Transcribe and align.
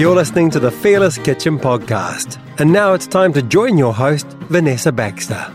You're 0.00 0.16
listening 0.16 0.48
to 0.52 0.58
the 0.58 0.70
Fearless 0.70 1.18
Kitchen 1.18 1.58
podcast. 1.58 2.40
And 2.58 2.72
now 2.72 2.94
it's 2.94 3.06
time 3.06 3.34
to 3.34 3.42
join 3.42 3.76
your 3.76 3.92
host, 3.92 4.26
Vanessa 4.48 4.90
Baxter. 4.90 5.52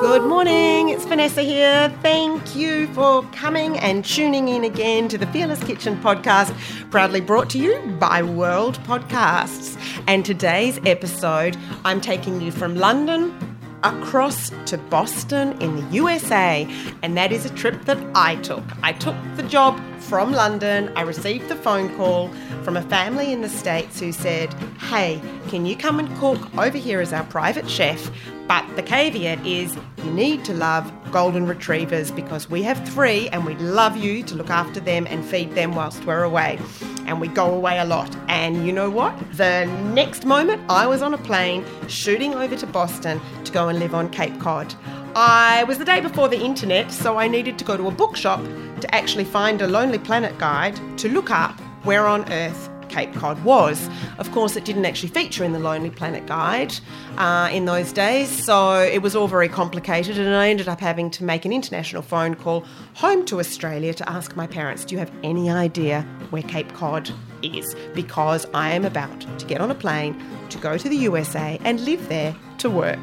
Good 0.00 0.24
morning, 0.24 0.88
it's 0.88 1.04
Vanessa 1.04 1.42
here. 1.42 1.96
Thank 2.02 2.56
you 2.56 2.88
for 2.88 3.22
coming 3.30 3.78
and 3.78 4.04
tuning 4.04 4.48
in 4.48 4.64
again 4.64 5.06
to 5.10 5.16
the 5.16 5.28
Fearless 5.28 5.62
Kitchen 5.62 5.96
podcast, 6.02 6.52
proudly 6.90 7.20
brought 7.20 7.48
to 7.50 7.58
you 7.58 7.78
by 8.00 8.20
World 8.20 8.80
Podcasts. 8.80 9.80
And 10.08 10.24
today's 10.24 10.80
episode, 10.84 11.56
I'm 11.84 12.00
taking 12.00 12.40
you 12.40 12.50
from 12.50 12.74
London 12.74 13.47
across 13.82 14.50
to 14.66 14.78
Boston 14.78 15.60
in 15.62 15.76
the 15.76 15.94
USA, 15.94 16.66
and 17.02 17.16
that 17.16 17.32
is 17.32 17.44
a 17.44 17.50
trip 17.50 17.84
that 17.84 17.98
I 18.14 18.36
took. 18.36 18.64
I 18.82 18.92
took 18.92 19.16
the 19.36 19.42
job 19.42 19.80
from 20.00 20.32
London. 20.32 20.90
I 20.96 21.02
received 21.02 21.48
the 21.48 21.56
phone 21.56 21.94
call 21.96 22.28
from 22.62 22.76
a 22.76 22.82
family 22.82 23.32
in 23.32 23.40
the 23.40 23.48
States 23.48 24.00
who 24.00 24.12
said, 24.12 24.52
Hey, 24.80 25.20
can 25.48 25.66
you 25.66 25.76
come 25.76 25.98
and 25.98 26.14
cook 26.18 26.56
over 26.56 26.78
here 26.78 27.00
as 27.00 27.12
our 27.12 27.24
private 27.24 27.68
chef? 27.68 28.10
But 28.46 28.64
the 28.76 28.82
caveat 28.82 29.46
is 29.46 29.76
you 29.98 30.10
need 30.10 30.44
to 30.46 30.54
love 30.54 30.90
golden 31.08 31.46
retrievers 31.46 32.10
because 32.10 32.48
we 32.48 32.62
have 32.62 32.88
three 32.88 33.28
and 33.30 33.44
we'd 33.44 33.60
love 33.60 33.96
you 33.96 34.22
to 34.22 34.34
look 34.34 34.50
after 34.50 34.80
them 34.80 35.06
and 35.08 35.24
feed 35.24 35.54
them 35.54 35.74
whilst 35.74 36.04
we're 36.04 36.22
away. 36.22 36.58
And 37.06 37.20
we 37.20 37.28
go 37.28 37.52
away 37.54 37.78
a 37.78 37.84
lot. 37.84 38.14
And 38.28 38.66
you 38.66 38.72
know 38.72 38.90
what? 38.90 39.14
The 39.32 39.66
next 39.94 40.24
moment, 40.24 40.62
I 40.68 40.86
was 40.86 41.02
on 41.02 41.14
a 41.14 41.18
plane 41.18 41.64
shooting 41.88 42.34
over 42.34 42.54
to 42.56 42.66
Boston 42.66 43.20
to 43.44 43.52
go 43.52 43.68
and 43.68 43.78
live 43.78 43.94
on 43.94 44.10
Cape 44.10 44.38
Cod. 44.40 44.74
I 45.14 45.64
was 45.64 45.78
the 45.78 45.84
day 45.84 46.00
before 46.00 46.28
the 46.28 46.40
internet, 46.40 46.92
so 46.92 47.16
I 47.16 47.26
needed 47.26 47.58
to 47.58 47.64
go 47.64 47.76
to 47.76 47.88
a 47.88 47.90
bookshop 47.90 48.40
to 48.80 48.94
actually 48.94 49.24
find 49.24 49.60
a 49.62 49.66
Lonely 49.66 49.98
Planet 49.98 50.38
guide 50.38 50.78
to 50.98 51.08
look 51.08 51.30
up 51.30 51.58
where 51.84 52.06
on 52.06 52.30
earth 52.32 52.68
Cape 52.98 53.14
Cod 53.14 53.44
was. 53.44 53.88
Of 54.18 54.32
course, 54.32 54.56
it 54.56 54.64
didn't 54.64 54.84
actually 54.84 55.10
feature 55.10 55.44
in 55.44 55.52
the 55.52 55.60
Lonely 55.60 55.90
Planet 55.90 56.26
guide 56.26 56.74
uh, 57.16 57.48
in 57.52 57.64
those 57.64 57.92
days, 57.92 58.28
so 58.44 58.80
it 58.80 59.02
was 59.02 59.14
all 59.14 59.28
very 59.28 59.48
complicated, 59.48 60.18
and 60.18 60.34
I 60.34 60.48
ended 60.48 60.66
up 60.66 60.80
having 60.80 61.08
to 61.12 61.22
make 61.22 61.44
an 61.44 61.52
international 61.52 62.02
phone 62.02 62.34
call 62.34 62.64
home 62.94 63.24
to 63.26 63.38
Australia 63.38 63.94
to 63.94 64.08
ask 64.08 64.34
my 64.34 64.48
parents, 64.48 64.84
Do 64.84 64.96
you 64.96 64.98
have 64.98 65.12
any 65.22 65.48
idea 65.48 66.02
where 66.30 66.42
Cape 66.42 66.72
Cod 66.74 67.08
is? 67.40 67.76
Because 67.94 68.46
I 68.52 68.70
am 68.72 68.84
about 68.84 69.38
to 69.38 69.46
get 69.46 69.60
on 69.60 69.70
a 69.70 69.76
plane 69.76 70.20
to 70.48 70.58
go 70.58 70.76
to 70.76 70.88
the 70.88 70.96
USA 70.96 71.60
and 71.62 71.80
live 71.82 72.08
there 72.08 72.34
to 72.58 72.70
work. 72.70 72.98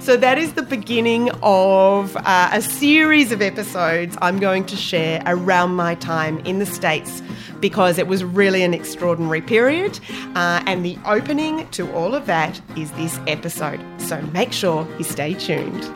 So 0.00 0.16
that 0.16 0.38
is 0.38 0.54
the 0.54 0.62
beginning 0.62 1.30
of 1.42 2.16
uh, 2.16 2.50
a 2.52 2.62
series 2.62 3.32
of 3.32 3.42
episodes 3.42 4.16
I'm 4.22 4.38
going 4.38 4.64
to 4.66 4.76
share 4.76 5.22
around 5.26 5.74
my 5.74 5.94
time 5.96 6.38
in 6.40 6.58
the 6.58 6.66
States 6.66 7.22
because 7.60 7.98
it 7.98 8.06
was 8.06 8.22
really 8.24 8.62
an 8.62 8.74
extraordinary 8.74 9.40
period. 9.40 9.98
Uh, 10.34 10.62
and 10.66 10.84
the 10.84 10.96
opening 11.04 11.68
to 11.70 11.92
all 11.92 12.14
of 12.14 12.26
that 12.26 12.60
is 12.76 12.90
this 12.92 13.18
episode. 13.26 13.80
So 13.98 14.20
make 14.32 14.52
sure 14.52 14.86
you 14.98 15.04
stay 15.04 15.34
tuned. 15.34 15.92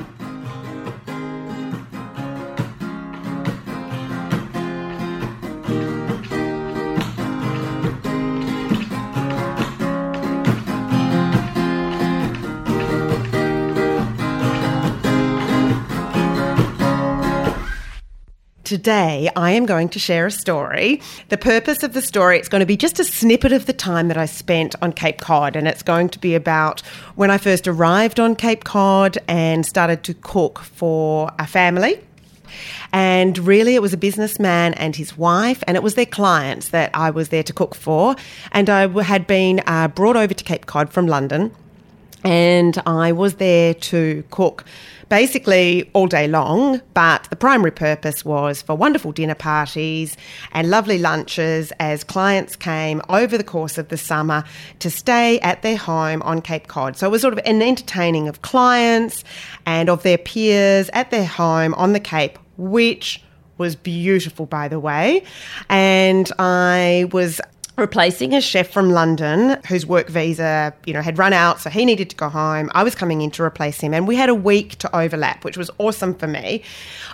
Today, 18.73 19.29
I 19.37 19.51
am 19.51 19.67
going 19.67 19.91
to 19.91 19.99
share 19.99 20.25
a 20.25 20.31
story. 20.31 21.03
The 21.29 21.37
purpose 21.37 21.83
of 21.83 21.93
the 21.93 22.01
story, 22.01 22.39
it's 22.39 22.49
going 22.49 22.61
to 22.61 22.67
be 22.67 22.79
just 22.79 22.99
a 22.99 23.05
snippet 23.05 23.53
of 23.53 23.67
the 23.67 23.75
time 23.75 24.09
that 24.09 24.17
I 24.17 24.25
spent 24.25 24.75
on 24.81 24.95
Cape 24.95 25.21
Cod, 25.21 25.57
and 25.57 25.69
it's 25.69 25.83
going 25.83 26.09
to 26.09 26.19
be 26.19 26.35
about 26.35 26.81
when 27.15 27.31
I 27.31 27.37
first 27.37 27.69
arrived 27.69 28.19
on 28.19 28.35
Cape 28.35 28.65
Cod 28.65 29.19
and 29.29 29.67
started 29.67 30.05
to 30.05 30.15
cook 30.15 30.61
for 30.61 31.31
a 31.39 31.47
family. 31.47 32.01
And 32.95 33.37
really, 33.41 33.75
it 33.75 33.83
was 33.83 33.93
a 33.93 33.99
businessman 33.99 34.73
and 34.75 34.97
his 34.97 35.19
wife, 35.19 35.63
and 35.67 35.77
it 35.77 35.83
was 35.83 35.95
their 35.95 36.07
clients 36.07 36.71
that 36.71 36.91
I 36.95 37.11
was 37.11 37.29
there 37.29 37.43
to 37.43 37.53
cook 37.53 37.75
for. 37.75 38.17
And 38.53 38.71
I 38.71 38.89
had 39.03 39.27
been 39.27 39.61
uh, 39.67 39.89
brought 39.89 40.17
over 40.17 40.33
to 40.33 40.45
Cape 40.45 40.65
Cod 40.65 40.89
from 40.91 41.07
London, 41.07 41.55
and 42.25 42.81
I 42.87 43.13
was 43.13 43.35
there 43.35 43.75
to 43.75 44.25
cook 44.31 44.65
basically 45.13 45.91
all 45.93 46.07
day 46.07 46.27
long, 46.27 46.81
but 46.95 47.25
the 47.29 47.37
primary 47.37 47.71
purpose 47.71 48.25
was 48.25 48.63
for 48.63 48.75
wonderful 48.75 49.13
dinner 49.13 49.35
parties 49.35 50.17
and 50.53 50.71
lovely 50.71 50.97
lunches 50.97 51.71
as 51.79 52.03
clients 52.03 52.57
came 52.57 53.03
over 53.11 53.37
the 53.37 53.45
course 53.45 53.77
of 53.77 53.89
the 53.89 53.99
summer 53.99 54.43
to 54.79 54.89
stay 54.89 55.39
at 55.41 55.61
their 55.61 55.77
home 55.77 56.23
on 56.23 56.41
Cape 56.41 56.67
Cod. 56.67 56.97
So 56.97 57.07
it 57.09 57.11
was 57.11 57.21
sort 57.21 57.35
of 57.35 57.41
an 57.45 57.61
entertaining 57.61 58.27
of 58.27 58.41
clients 58.41 59.23
and 59.67 59.91
of 59.91 60.03
their 60.03 60.17
peers 60.17 60.89
at 60.95 61.11
their 61.11 61.27
home 61.27 61.75
on 61.75 61.93
the 61.93 62.01
Cape, 62.01 62.39
which 62.57 63.23
was 63.59 63.77
beautiful, 63.77 64.47
by 64.47 64.67
the 64.67 64.81
way. 64.81 65.25
And 65.69 66.33
I 66.39 67.09
was 67.13 67.39
replacing 67.77 68.35
a 68.35 68.41
chef 68.41 68.71
from 68.71 68.91
London 68.91 69.59
whose 69.67 69.87
work 69.87 70.09
visa, 70.09 70.75
you 70.85 70.93
know, 70.93 71.01
had 71.01 71.19
run 71.19 71.33
out, 71.33 71.61
so 71.61 71.71
he 71.71 71.85
needed 71.85 72.11
to 72.11 72.17
go 72.17 72.29
home. 72.29 72.71
I 72.75 72.83
was 72.83 72.95
coming 72.95 73.23
in 73.23 73.31
to 73.33 73.43
replace 73.43 73.81
him, 73.81 73.95
and 73.95 74.07
we 74.07 74.15
had 74.15 74.29
a 74.29 74.35
week 74.35 74.77
to 74.77 74.97
overlap, 74.97 75.45
which 75.45 75.57
was 75.57 75.71
awesome 75.79 76.15
for 76.15 76.27
me. 76.27 76.63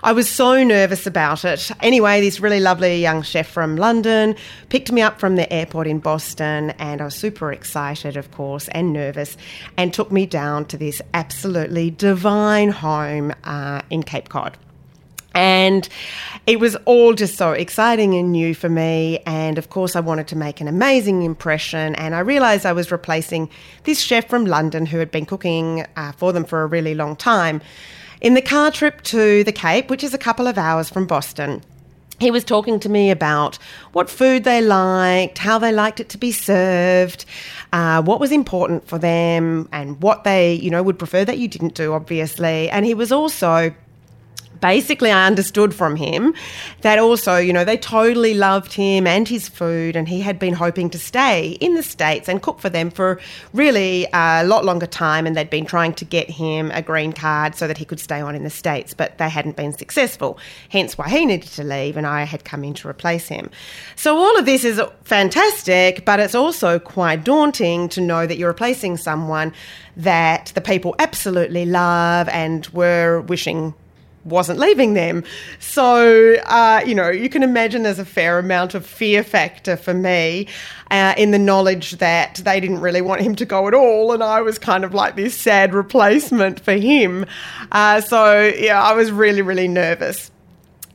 I 0.03 0.13
was 0.13 0.29
so 0.29 0.65
nervous 0.65 1.07
about 1.07 1.45
it. 1.45 1.71
Anyway, 1.81 2.21
this 2.21 2.41
really 2.41 2.61
lovely 2.61 3.01
young 3.01 3.23
chef 3.23 3.49
from 3.49 3.77
London 3.77 4.35
picked 4.69 4.91
me 4.91 5.01
up 5.01 5.21
from 5.21 5.37
the 5.37 5.51
airport 5.53 5.87
in 5.87 6.01
Boston, 6.01 6.71
and 6.79 7.01
I 7.01 7.05
was 7.05 7.15
super 7.15 7.53
excited, 7.53 8.17
of 8.17 8.31
course, 8.33 8.69
and 8.69 8.93
nervous, 8.93 9.37
and 9.77 9.95
took 9.95 10.11
me 10.11 10.27
down 10.27 10.65
to 10.67 10.77
this 10.77 11.01
absolutely 11.15 11.91
divine 11.91 12.71
home 12.71 13.33
uh, 13.45 13.83
in 13.91 14.03
Cape 14.03 14.29
Cod. 14.29 14.59
And 15.35 15.89
it 16.47 16.59
was 16.59 16.77
all 16.85 17.13
just 17.15 17.37
so 17.37 17.53
exciting 17.53 18.15
and 18.15 18.33
new 18.33 18.55
for 18.55 18.69
me. 18.69 19.21
And 19.27 19.59
of 19.59 19.71
course, 19.71 19.95
I 19.95 20.01
wanted 20.01 20.29
to 20.29 20.37
make 20.37 20.61
an 20.61 20.69
amazing 20.69 21.23
impression. 21.23 21.95
And 21.97 22.15
I 22.15 22.21
realized 22.21 22.65
I 22.67 22.73
was 22.73 22.91
replacing 22.91 23.51
this 23.85 24.01
chef 24.01 24.29
from 24.29 24.47
London 24.47 24.87
who 24.87 24.99
had 24.99 25.11
been 25.11 25.27
cooking 25.27 25.87
uh, 25.97 26.13
for 26.13 26.33
them 26.33 26.45
for 26.45 26.63
a 26.63 26.67
really 26.67 26.95
long 26.95 27.17
time. 27.17 27.61
In 28.21 28.35
the 28.35 28.43
car 28.43 28.71
trip 28.71 29.03
to 29.03 29.45
the 29.45 29.53
Cape, 29.53 29.91
which 29.91 30.03
is 30.03 30.13
a 30.13 30.19
couple 30.19 30.47
of 30.47 30.59
hours 30.59 30.91
from 30.91 31.07
Boston, 31.07 31.63
he 32.19 32.33
was 32.33 32.43
talking 32.43 32.81
to 32.81 32.89
me 32.89 33.11
about 33.11 33.57
what 33.93 34.11
food 34.11 34.43
they 34.43 34.61
liked, 34.61 35.39
how 35.39 35.59
they 35.59 35.71
liked 35.71 36.01
it 36.01 36.09
to 36.09 36.19
be 36.19 36.33
served, 36.33 37.25
uh, 37.73 38.03
what 38.03 38.19
was 38.19 38.33
important 38.33 38.89
for 38.89 38.99
them, 38.99 39.69
and 39.71 40.03
what 40.03 40.25
they, 40.25 40.55
you 40.55 40.71
know, 40.71 40.83
would 40.83 40.99
prefer 40.99 41.25
that 41.25 41.39
you 41.39 41.47
didn't 41.47 41.75
do, 41.75 41.93
obviously. 41.93 42.69
And 42.71 42.85
he 42.85 42.95
was 42.95 43.13
also 43.13 43.73
basically 44.61 45.11
I 45.11 45.27
understood 45.27 45.75
from 45.75 45.97
him 45.97 46.35
that 46.83 46.99
also, 46.99 47.37
you 47.37 47.53
know, 47.53 47.65
they 47.65 47.77
totally 47.77 48.35
loved 48.35 48.73
him 48.73 49.07
and 49.07 49.29
his 49.29 49.49
food, 49.49 49.97
and 49.97 50.09
he 50.09 50.21
had 50.21 50.39
been 50.39 50.55
hoping 50.55 50.91
to 50.91 50.99
stay 50.99 51.51
in 51.61 51.75
the 51.75 51.83
States 51.83 52.29
and 52.29 52.43
cook 52.43 52.61
for 52.61 52.69
them 52.69 52.91
for 52.91 53.21
really 53.53 54.07
a 54.13 54.45
lot 54.45 54.65
longer 54.65 54.87
time. 54.87 55.27
And 55.27 55.37
they'd 55.37 55.51
been 55.51 55.67
trying 55.67 55.95
to 55.95 56.05
get 56.05 56.31
him 56.31 56.71
a 56.73 56.83
green 56.83 57.13
card 57.13 57.55
so 57.55 57.67
that 57.67 57.79
he 57.79 57.85
could 57.85 58.01
stay 58.01 58.21
on 58.21 58.35
in 58.35 58.45
the 58.45 58.51
States, 58.51 58.95
but 58.95 59.19
they 59.19 59.29
hadn't 59.29 59.57
been 59.57 59.73
successful, 59.73 60.39
hence 60.69 60.97
why 60.97 61.09
he 61.09 61.25
needed 61.25 61.51
to 61.51 61.65
leave, 61.65 61.97
and 61.97 62.07
I 62.07 62.25
had 62.25 62.45
come 62.45 62.65
in 62.65 62.75
to 62.75 62.89
replace 62.89 63.29
him. 63.29 63.51
So, 63.97 64.17
all 64.17 64.39
of 64.39 64.47
this 64.47 64.65
is 64.65 64.81
fantastic, 65.05 66.05
but 66.05 66.21
it's 66.21 66.35
also 66.35 66.79
quite 66.79 67.25
daunting 67.25 67.89
to 67.91 68.01
know 68.01 68.27
that 68.27 68.39
you're 68.39 68.49
replacing 68.49 68.97
someone 68.97 69.53
that 69.97 70.53
the 70.55 70.61
people 70.61 70.95
absolutely 70.99 71.67
love 71.67 72.29
and 72.29 72.67
were 72.69 73.21
wishing 73.23 73.75
wasn't 74.29 74.59
leaving 74.59 74.95
them. 74.95 75.25
So, 75.59 76.35
uh, 76.47 76.83
you 76.87 76.95
know, 76.95 77.11
you 77.11 77.29
can 77.29 77.43
imagine 77.43 77.83
there's 77.83 77.99
a 77.99 78.05
fair 78.05 78.39
amount 78.39 78.75
of 78.75 78.87
fear 78.87 79.23
factor 79.23 79.77
for 79.77 79.95
me 79.95 80.49
uh, 80.91 81.15
in 81.17 81.31
the 81.31 81.39
knowledge 81.39 81.93
that 81.99 82.37
they 82.45 82.61
didn't 82.61 82.81
really 82.81 83.01
want 83.01 83.21
him 83.21 83.35
to 83.37 83.45
go 83.45 83.69
at 83.69 83.75
all. 83.75 84.13
And 84.13 84.23
I 84.23 84.41
was 84.43 84.59
kind 84.59 84.85
of 84.85 84.95
like 84.95 85.17
this 85.17 85.37
sad 85.37 85.75
replacement 85.75 86.61
for 86.61 86.75
him. 86.75 87.27
Uh, 87.73 88.01
so, 88.01 88.53
yeah, 88.57 88.83
I 88.83 88.95
was 88.95 89.11
really, 89.11 89.43
really 89.43 89.69
nervous. 89.69 90.31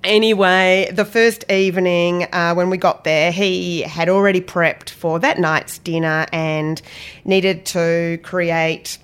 Anyway, 0.03 0.89
the 0.91 1.05
first 1.05 1.49
evening 1.49 2.27
uh, 2.33 2.53
when 2.53 2.69
we 2.69 2.77
got 2.77 3.05
there, 3.05 3.31
he 3.31 3.81
had 3.81 4.09
already 4.09 4.41
prepped 4.41 4.89
for 4.89 5.17
that 5.19 5.39
night's 5.39 5.77
dinner 5.77 6.25
and 6.33 6.81
needed 7.23 7.65
to 7.67 8.19
create 8.21 8.97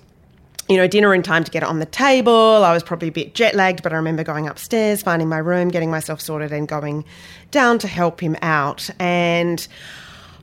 you 0.70 0.76
know, 0.76 0.86
dinner 0.86 1.12
in 1.12 1.22
time 1.22 1.42
to 1.42 1.50
get 1.50 1.64
it 1.64 1.68
on 1.68 1.80
the 1.80 1.86
table. 1.86 2.62
I 2.64 2.72
was 2.72 2.84
probably 2.84 3.08
a 3.08 3.12
bit 3.12 3.34
jet 3.34 3.56
lagged, 3.56 3.82
but 3.82 3.92
I 3.92 3.96
remember 3.96 4.22
going 4.22 4.46
upstairs, 4.46 5.02
finding 5.02 5.28
my 5.28 5.38
room, 5.38 5.68
getting 5.68 5.90
myself 5.90 6.20
sorted, 6.20 6.52
and 6.52 6.68
going 6.68 7.04
down 7.50 7.80
to 7.80 7.88
help 7.88 8.20
him 8.20 8.36
out. 8.40 8.88
And 9.00 9.66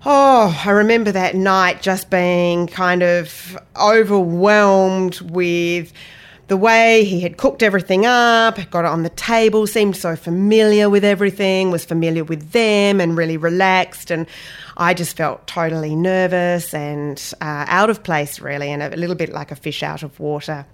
oh, 0.05 0.61
I 0.65 0.71
remember 0.71 1.13
that 1.13 1.35
night 1.35 1.81
just 1.81 2.09
being 2.09 2.67
kind 2.67 3.03
of 3.03 3.57
overwhelmed 3.81 5.21
with 5.21 5.93
the 6.47 6.57
way 6.57 7.03
he 7.03 7.19
had 7.19 7.37
cooked 7.37 7.61
everything 7.61 8.05
up, 8.05 8.57
got 8.71 8.85
it 8.85 8.85
on 8.85 9.03
the 9.03 9.09
table, 9.09 9.67
seemed 9.67 9.97
so 9.97 10.15
familiar 10.15 10.89
with 10.89 11.03
everything, 11.03 11.71
was 11.71 11.83
familiar 11.83 12.23
with 12.23 12.51
them, 12.51 13.01
and 13.01 13.17
really 13.17 13.35
relaxed. 13.35 14.11
And 14.11 14.27
I 14.77 14.93
just 14.93 15.17
felt 15.17 15.45
totally 15.45 15.95
nervous 15.95 16.73
and 16.73 17.21
uh, 17.41 17.65
out 17.67 17.89
of 17.89 18.03
place, 18.03 18.39
really, 18.39 18.71
and 18.71 18.81
a 18.81 18.95
little 18.95 19.15
bit 19.15 19.33
like 19.33 19.51
a 19.51 19.55
fish 19.55 19.83
out 19.83 20.03
of 20.03 20.17
water. 20.19 20.65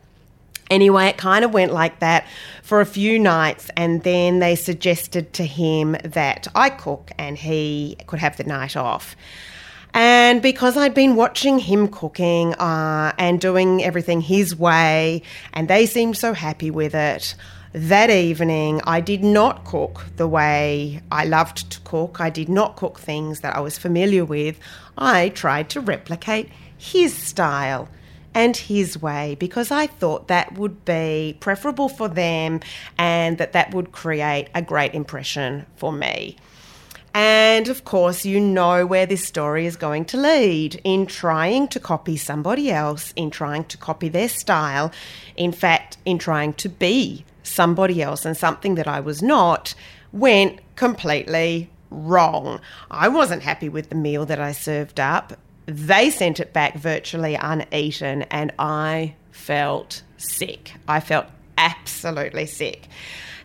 Anyway, 0.69 1.07
it 1.07 1.17
kind 1.17 1.43
of 1.43 1.53
went 1.53 1.73
like 1.73 1.99
that 1.99 2.25
for 2.61 2.79
a 2.79 2.85
few 2.85 3.17
nights, 3.17 3.69
and 3.75 4.03
then 4.03 4.39
they 4.39 4.55
suggested 4.55 5.33
to 5.33 5.43
him 5.43 5.97
that 6.03 6.47
I 6.55 6.69
cook 6.69 7.11
and 7.17 7.37
he 7.37 7.97
could 8.07 8.19
have 8.19 8.37
the 8.37 8.43
night 8.43 8.77
off. 8.77 9.15
And 9.93 10.41
because 10.41 10.75
I'd 10.75 10.95
been 10.95 11.15
watching 11.15 11.59
him 11.59 11.87
cooking 11.87 12.55
uh, 12.55 13.13
and 13.17 13.39
doing 13.39 13.83
everything 13.83 14.21
his 14.21 14.55
way, 14.55 15.21
and 15.53 15.67
they 15.67 15.85
seemed 15.85 16.17
so 16.17 16.33
happy 16.33 16.71
with 16.71 16.95
it, 16.95 17.35
that 17.73 18.09
evening 18.09 18.81
I 18.85 19.01
did 19.01 19.23
not 19.23 19.65
cook 19.65 20.05
the 20.15 20.27
way 20.27 21.01
I 21.11 21.25
loved 21.25 21.71
to 21.71 21.79
cook. 21.81 22.17
I 22.19 22.29
did 22.29 22.49
not 22.49 22.75
cook 22.75 22.99
things 22.99 23.41
that 23.41 23.55
I 23.55 23.59
was 23.59 23.77
familiar 23.77 24.25
with. 24.25 24.59
I 24.97 25.29
tried 25.29 25.69
to 25.71 25.81
replicate 25.81 26.49
his 26.77 27.15
style 27.15 27.89
and 28.35 28.57
his 28.57 28.99
way 29.01 29.35
because 29.39 29.71
I 29.71 29.87
thought 29.87 30.27
that 30.27 30.55
would 30.55 30.85
be 30.85 31.37
preferable 31.39 31.89
for 31.89 32.07
them 32.07 32.61
and 32.97 33.37
that 33.37 33.53
that 33.53 33.73
would 33.73 33.91
create 33.91 34.49
a 34.55 34.61
great 34.61 34.93
impression 34.93 35.65
for 35.75 35.91
me. 35.91 36.37
And 37.13 37.67
of 37.69 37.85
course, 37.85 38.25
you 38.25 38.39
know 38.39 38.85
where 38.85 39.05
this 39.05 39.23
story 39.23 39.67
is 39.67 39.75
going 39.75 40.05
to 40.05 40.17
lead 40.17 40.81
in 40.83 41.05
trying 41.05 41.67
to 41.69 41.79
copy 41.79 42.17
somebody 42.17 42.71
else, 42.71 43.13
in 43.15 43.29
trying 43.29 43.65
to 43.65 43.77
copy 43.77 44.09
their 44.09 44.29
style, 44.29 44.91
in 45.35 45.51
fact, 45.51 45.97
in 46.05 46.17
trying 46.17 46.53
to 46.53 46.69
be 46.69 47.23
somebody 47.43 48.01
else 48.01 48.25
and 48.25 48.35
something 48.35 48.75
that 48.75 48.87
I 48.87 48.99
was 48.99 49.21
not, 49.21 49.75
went 50.11 50.59
completely 50.75 51.69
wrong. 51.91 52.59
I 52.89 53.09
wasn't 53.09 53.43
happy 53.43 53.69
with 53.69 53.89
the 53.89 53.95
meal 53.95 54.25
that 54.25 54.39
I 54.39 54.51
served 54.51 54.99
up. 54.99 55.33
They 55.67 56.09
sent 56.09 56.39
it 56.39 56.51
back 56.51 56.75
virtually 56.77 57.35
uneaten, 57.35 58.23
and 58.23 58.51
I 58.57 59.15
felt 59.31 60.01
sick. 60.17 60.73
I 60.87 60.99
felt 60.99 61.27
absolutely 61.57 62.47
sick. 62.47 62.87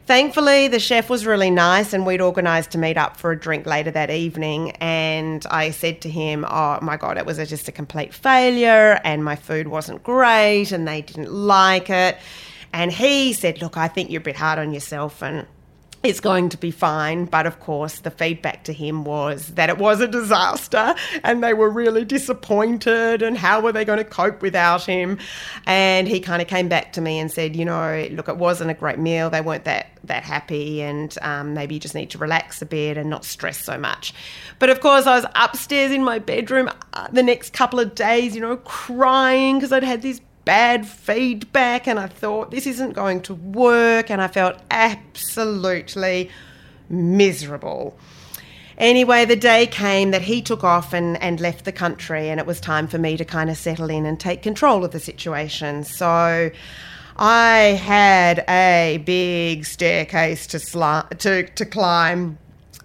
Thankfully, 0.08 0.68
the 0.68 0.78
chef 0.78 1.10
was 1.10 1.26
really 1.26 1.50
nice, 1.50 1.92
and 1.92 2.06
we'd 2.06 2.22
organised 2.22 2.70
to 2.70 2.78
meet 2.78 2.96
up 2.96 3.18
for 3.18 3.30
a 3.30 3.38
drink 3.38 3.66
later 3.66 3.90
that 3.90 4.10
evening. 4.10 4.70
And 4.80 5.44
I 5.50 5.70
said 5.70 6.00
to 6.00 6.08
him, 6.08 6.46
Oh 6.48 6.78
my 6.80 6.96
God, 6.96 7.18
it 7.18 7.26
was 7.26 7.36
just 7.46 7.68
a 7.68 7.72
complete 7.72 8.14
failure, 8.14 8.98
and 9.04 9.22
my 9.22 9.36
food 9.36 9.68
wasn't 9.68 10.02
great, 10.02 10.72
and 10.72 10.88
they 10.88 11.02
didn't 11.02 11.30
like 11.30 11.90
it. 11.90 12.16
And 12.72 12.90
he 12.90 13.34
said, 13.34 13.60
Look, 13.60 13.76
I 13.76 13.86
think 13.86 14.08
you're 14.10 14.22
a 14.22 14.24
bit 14.24 14.36
hard 14.36 14.58
on 14.58 14.72
yourself, 14.72 15.22
and 15.22 15.46
it's 16.02 16.20
going 16.20 16.48
to 16.50 16.56
be 16.56 16.70
fine. 16.70 17.24
But 17.24 17.46
of 17.46 17.60
course, 17.60 18.00
the 18.00 18.10
feedback 18.10 18.64
to 18.64 18.72
him 18.72 19.04
was 19.04 19.48
that 19.54 19.68
it 19.68 19.78
was 19.78 20.00
a 20.00 20.08
disaster 20.08 20.94
and 21.24 21.42
they 21.42 21.54
were 21.54 21.70
really 21.70 22.04
disappointed 22.04 23.22
and 23.22 23.36
how 23.36 23.60
were 23.60 23.72
they 23.72 23.84
going 23.84 23.98
to 23.98 24.04
cope 24.04 24.40
without 24.40 24.84
him. 24.84 25.18
And 25.66 26.06
he 26.06 26.20
kind 26.20 26.40
of 26.40 26.48
came 26.48 26.68
back 26.68 26.92
to 26.94 27.00
me 27.00 27.18
and 27.18 27.30
said, 27.30 27.56
you 27.56 27.64
know, 27.64 28.08
look, 28.12 28.28
it 28.28 28.36
wasn't 28.36 28.70
a 28.70 28.74
great 28.74 28.98
meal. 28.98 29.28
They 29.28 29.40
weren't 29.40 29.64
that, 29.64 29.88
that 30.04 30.22
happy 30.22 30.82
and 30.82 31.16
um, 31.22 31.54
maybe 31.54 31.74
you 31.74 31.80
just 31.80 31.94
need 31.94 32.10
to 32.10 32.18
relax 32.18 32.62
a 32.62 32.66
bit 32.66 32.96
and 32.96 33.10
not 33.10 33.24
stress 33.24 33.58
so 33.58 33.76
much. 33.76 34.14
But 34.58 34.70
of 34.70 34.80
course, 34.80 35.06
I 35.06 35.16
was 35.16 35.26
upstairs 35.34 35.90
in 35.90 36.04
my 36.04 36.18
bedroom 36.18 36.70
uh, 36.92 37.08
the 37.08 37.22
next 37.22 37.52
couple 37.52 37.80
of 37.80 37.94
days, 37.94 38.34
you 38.34 38.40
know, 38.40 38.56
crying 38.58 39.58
because 39.58 39.72
I'd 39.72 39.82
had 39.82 40.02
these 40.02 40.20
bad 40.48 40.88
feedback 40.88 41.86
and 41.86 41.98
I 41.98 42.06
thought 42.06 42.50
this 42.50 42.66
isn't 42.66 42.94
going 42.94 43.20
to 43.24 43.34
work 43.34 44.10
and 44.10 44.22
I 44.22 44.28
felt 44.28 44.56
absolutely 44.70 46.30
miserable. 46.88 47.98
Anyway, 48.78 49.26
the 49.26 49.36
day 49.36 49.66
came 49.66 50.10
that 50.10 50.22
he 50.22 50.40
took 50.40 50.64
off 50.64 50.94
and, 50.94 51.20
and 51.22 51.38
left 51.38 51.66
the 51.66 51.72
country, 51.72 52.30
and 52.30 52.40
it 52.40 52.46
was 52.46 52.60
time 52.60 52.88
for 52.88 52.96
me 52.96 53.14
to 53.18 53.26
kind 53.26 53.50
of 53.50 53.58
settle 53.58 53.90
in 53.90 54.06
and 54.06 54.18
take 54.18 54.40
control 54.40 54.86
of 54.86 54.92
the 54.92 55.00
situation. 55.00 55.84
So 55.84 56.50
I 57.18 57.58
had 57.58 58.42
a 58.48 59.02
big 59.04 59.66
staircase 59.66 60.46
to, 60.46 60.56
sli- 60.56 61.10
to, 61.18 61.46
to 61.46 61.66
climb. 61.66 62.38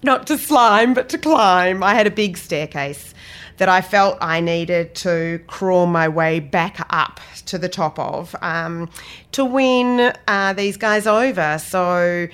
Not 0.03 0.27
to 0.27 0.37
slime, 0.37 0.93
but 0.93 1.07
to 1.09 1.17
climb. 1.17 1.81
I 1.81 1.93
had 1.93 2.07
a 2.07 2.11
big 2.11 2.35
staircase 2.37 3.13
that 3.57 3.69
I 3.69 3.81
felt 3.81 4.17
I 4.21 4.39
needed 4.39 4.95
to 4.95 5.39
crawl 5.47 5.85
my 5.85 6.07
way 6.07 6.39
back 6.39 6.85
up 6.89 7.19
to 7.45 7.57
the 7.57 7.69
top 7.69 7.99
of 7.99 8.35
um, 8.41 8.89
to 9.33 9.45
win 9.45 10.13
uh, 10.27 10.53
these 10.53 10.77
guys 10.77 11.05
over. 11.07 11.57
So 11.59 12.27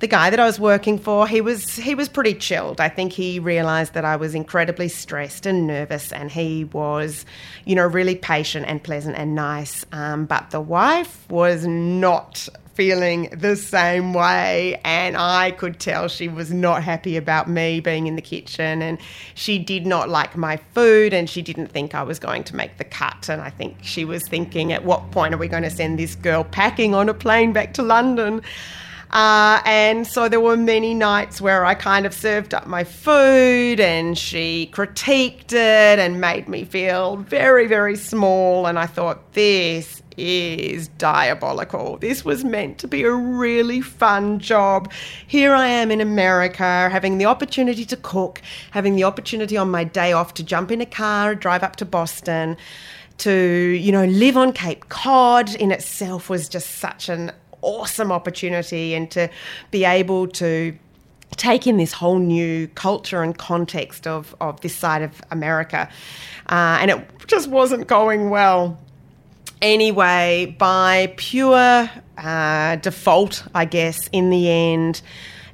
the 0.00 0.06
guy 0.06 0.30
that 0.30 0.38
I 0.38 0.44
was 0.44 0.60
working 0.60 0.98
for, 0.98 1.26
he 1.26 1.40
was 1.40 1.76
he 1.76 1.94
was 1.94 2.08
pretty 2.08 2.34
chilled. 2.34 2.80
I 2.80 2.88
think 2.88 3.12
he 3.12 3.38
realised 3.38 3.94
that 3.94 4.04
I 4.04 4.16
was 4.16 4.34
incredibly 4.34 4.88
stressed 4.88 5.46
and 5.46 5.66
nervous, 5.66 6.12
and 6.12 6.30
he 6.30 6.64
was, 6.64 7.24
you 7.64 7.74
know, 7.74 7.86
really 7.86 8.16
patient 8.16 8.66
and 8.68 8.82
pleasant 8.82 9.16
and 9.16 9.34
nice. 9.34 9.84
Um, 9.92 10.26
but 10.26 10.50
the 10.50 10.60
wife 10.60 11.28
was 11.30 11.66
not 11.66 12.48
feeling 12.76 13.30
the 13.32 13.56
same 13.56 14.12
way. 14.12 14.80
And 14.84 15.16
I 15.16 15.50
could 15.50 15.80
tell 15.80 16.08
she 16.08 16.28
was 16.28 16.52
not 16.52 16.82
happy 16.82 17.16
about 17.16 17.48
me 17.48 17.80
being 17.80 18.06
in 18.06 18.14
the 18.14 18.22
kitchen. 18.22 18.82
And 18.82 18.98
she 19.34 19.58
did 19.58 19.86
not 19.86 20.08
like 20.08 20.36
my 20.36 20.58
food 20.74 21.12
and 21.12 21.28
she 21.28 21.42
didn't 21.42 21.68
think 21.68 21.94
I 21.94 22.02
was 22.02 22.18
going 22.18 22.44
to 22.44 22.54
make 22.54 22.76
the 22.76 22.84
cut. 22.84 23.28
And 23.28 23.40
I 23.40 23.50
think 23.50 23.78
she 23.82 24.04
was 24.04 24.22
thinking, 24.28 24.72
at 24.72 24.84
what 24.84 25.10
point 25.10 25.34
are 25.34 25.38
we 25.38 25.48
going 25.48 25.62
to 25.62 25.70
send 25.70 25.98
this 25.98 26.14
girl 26.14 26.44
packing 26.44 26.94
on 26.94 27.08
a 27.08 27.14
plane 27.14 27.52
back 27.52 27.72
to 27.74 27.82
London? 27.82 28.42
Uh, 29.10 29.60
and 29.64 30.06
so 30.06 30.28
there 30.28 30.40
were 30.40 30.56
many 30.56 30.92
nights 30.92 31.40
where 31.40 31.64
I 31.64 31.74
kind 31.74 32.06
of 32.06 32.12
served 32.12 32.52
up 32.52 32.66
my 32.66 32.84
food 32.84 33.80
and 33.80 34.18
she 34.18 34.70
critiqued 34.72 35.52
it 35.52 35.98
and 35.98 36.20
made 36.20 36.48
me 36.48 36.64
feel 36.64 37.16
very, 37.16 37.66
very 37.66 37.96
small. 37.96 38.66
And 38.66 38.78
I 38.78 38.86
thought, 38.86 39.32
this 39.32 40.02
is 40.16 40.88
diabolical. 40.88 41.98
This 41.98 42.24
was 42.24 42.44
meant 42.44 42.78
to 42.78 42.88
be 42.88 43.04
a 43.04 43.12
really 43.12 43.80
fun 43.80 44.38
job. 44.38 44.90
Here 45.26 45.54
I 45.54 45.68
am 45.68 45.90
in 45.90 46.00
America 46.00 46.88
having 46.90 47.18
the 47.18 47.26
opportunity 47.26 47.84
to 47.84 47.96
cook, 47.96 48.40
having 48.70 48.96
the 48.96 49.04
opportunity 49.04 49.56
on 49.56 49.70
my 49.70 49.84
day 49.84 50.12
off 50.12 50.34
to 50.34 50.42
jump 50.42 50.70
in 50.70 50.80
a 50.80 50.86
car, 50.86 51.34
drive 51.34 51.62
up 51.62 51.76
to 51.76 51.84
Boston. 51.84 52.56
To, 53.18 53.32
you 53.32 53.92
know, 53.92 54.04
live 54.04 54.36
on 54.36 54.52
Cape 54.52 54.90
Cod 54.90 55.54
in 55.54 55.72
itself 55.72 56.28
was 56.28 56.50
just 56.50 56.72
such 56.72 57.08
an 57.08 57.32
awesome 57.66 58.12
opportunity 58.12 58.94
and 58.94 59.10
to 59.10 59.28
be 59.70 59.84
able 59.84 60.28
to 60.28 60.76
take 61.36 61.66
in 61.66 61.76
this 61.76 61.92
whole 61.92 62.18
new 62.18 62.68
culture 62.68 63.22
and 63.22 63.36
context 63.36 64.06
of, 64.06 64.34
of 64.40 64.60
this 64.60 64.74
side 64.74 65.02
of 65.02 65.20
America. 65.30 65.88
Uh, 66.48 66.78
and 66.80 66.90
it 66.90 67.26
just 67.26 67.48
wasn't 67.48 67.86
going 67.86 68.30
well. 68.30 68.78
Anyway, 69.60 70.54
by 70.58 71.12
pure 71.16 71.90
uh, 72.18 72.76
default, 72.76 73.44
I 73.54 73.64
guess, 73.64 74.08
in 74.12 74.30
the 74.30 74.50
end, 74.50 75.02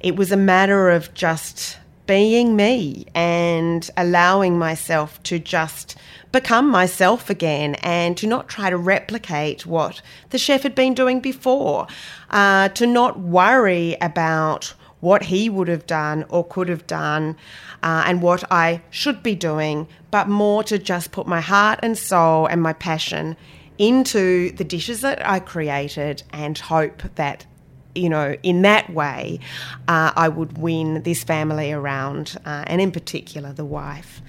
it 0.00 0.16
was 0.16 0.30
a 0.32 0.36
matter 0.36 0.90
of 0.90 1.14
just 1.14 1.78
being 2.12 2.54
me 2.54 3.06
and 3.14 3.90
allowing 3.96 4.58
myself 4.58 5.22
to 5.22 5.38
just 5.38 5.96
become 6.30 6.68
myself 6.68 7.30
again 7.30 7.74
and 7.76 8.18
to 8.18 8.26
not 8.26 8.50
try 8.50 8.68
to 8.68 8.76
replicate 8.76 9.64
what 9.64 10.02
the 10.28 10.36
chef 10.36 10.62
had 10.62 10.74
been 10.74 10.92
doing 10.92 11.20
before, 11.20 11.86
uh, 12.28 12.68
to 12.68 12.86
not 12.86 13.18
worry 13.18 13.96
about 14.02 14.74
what 15.00 15.22
he 15.22 15.48
would 15.48 15.68
have 15.68 15.86
done 15.86 16.22
or 16.28 16.44
could 16.44 16.68
have 16.68 16.86
done 16.86 17.34
uh, 17.82 18.04
and 18.06 18.20
what 18.20 18.44
I 18.52 18.82
should 18.90 19.22
be 19.22 19.34
doing, 19.34 19.88
but 20.10 20.28
more 20.28 20.62
to 20.64 20.78
just 20.78 21.12
put 21.12 21.26
my 21.26 21.40
heart 21.40 21.80
and 21.82 21.96
soul 21.96 22.44
and 22.44 22.60
my 22.60 22.74
passion 22.74 23.38
into 23.78 24.52
the 24.52 24.64
dishes 24.64 25.00
that 25.00 25.26
I 25.26 25.40
created 25.40 26.24
and 26.30 26.58
hope 26.58 27.04
that 27.14 27.46
you 27.94 28.08
know, 28.08 28.36
in 28.42 28.62
that 28.62 28.92
way, 28.92 29.40
uh, 29.88 30.12
I 30.14 30.28
would 30.28 30.58
win 30.58 31.02
this 31.02 31.24
family 31.24 31.72
around, 31.72 32.36
uh, 32.44 32.64
and 32.66 32.80
in 32.80 32.90
particular, 32.90 33.52
the 33.52 33.64
wife. 33.64 34.22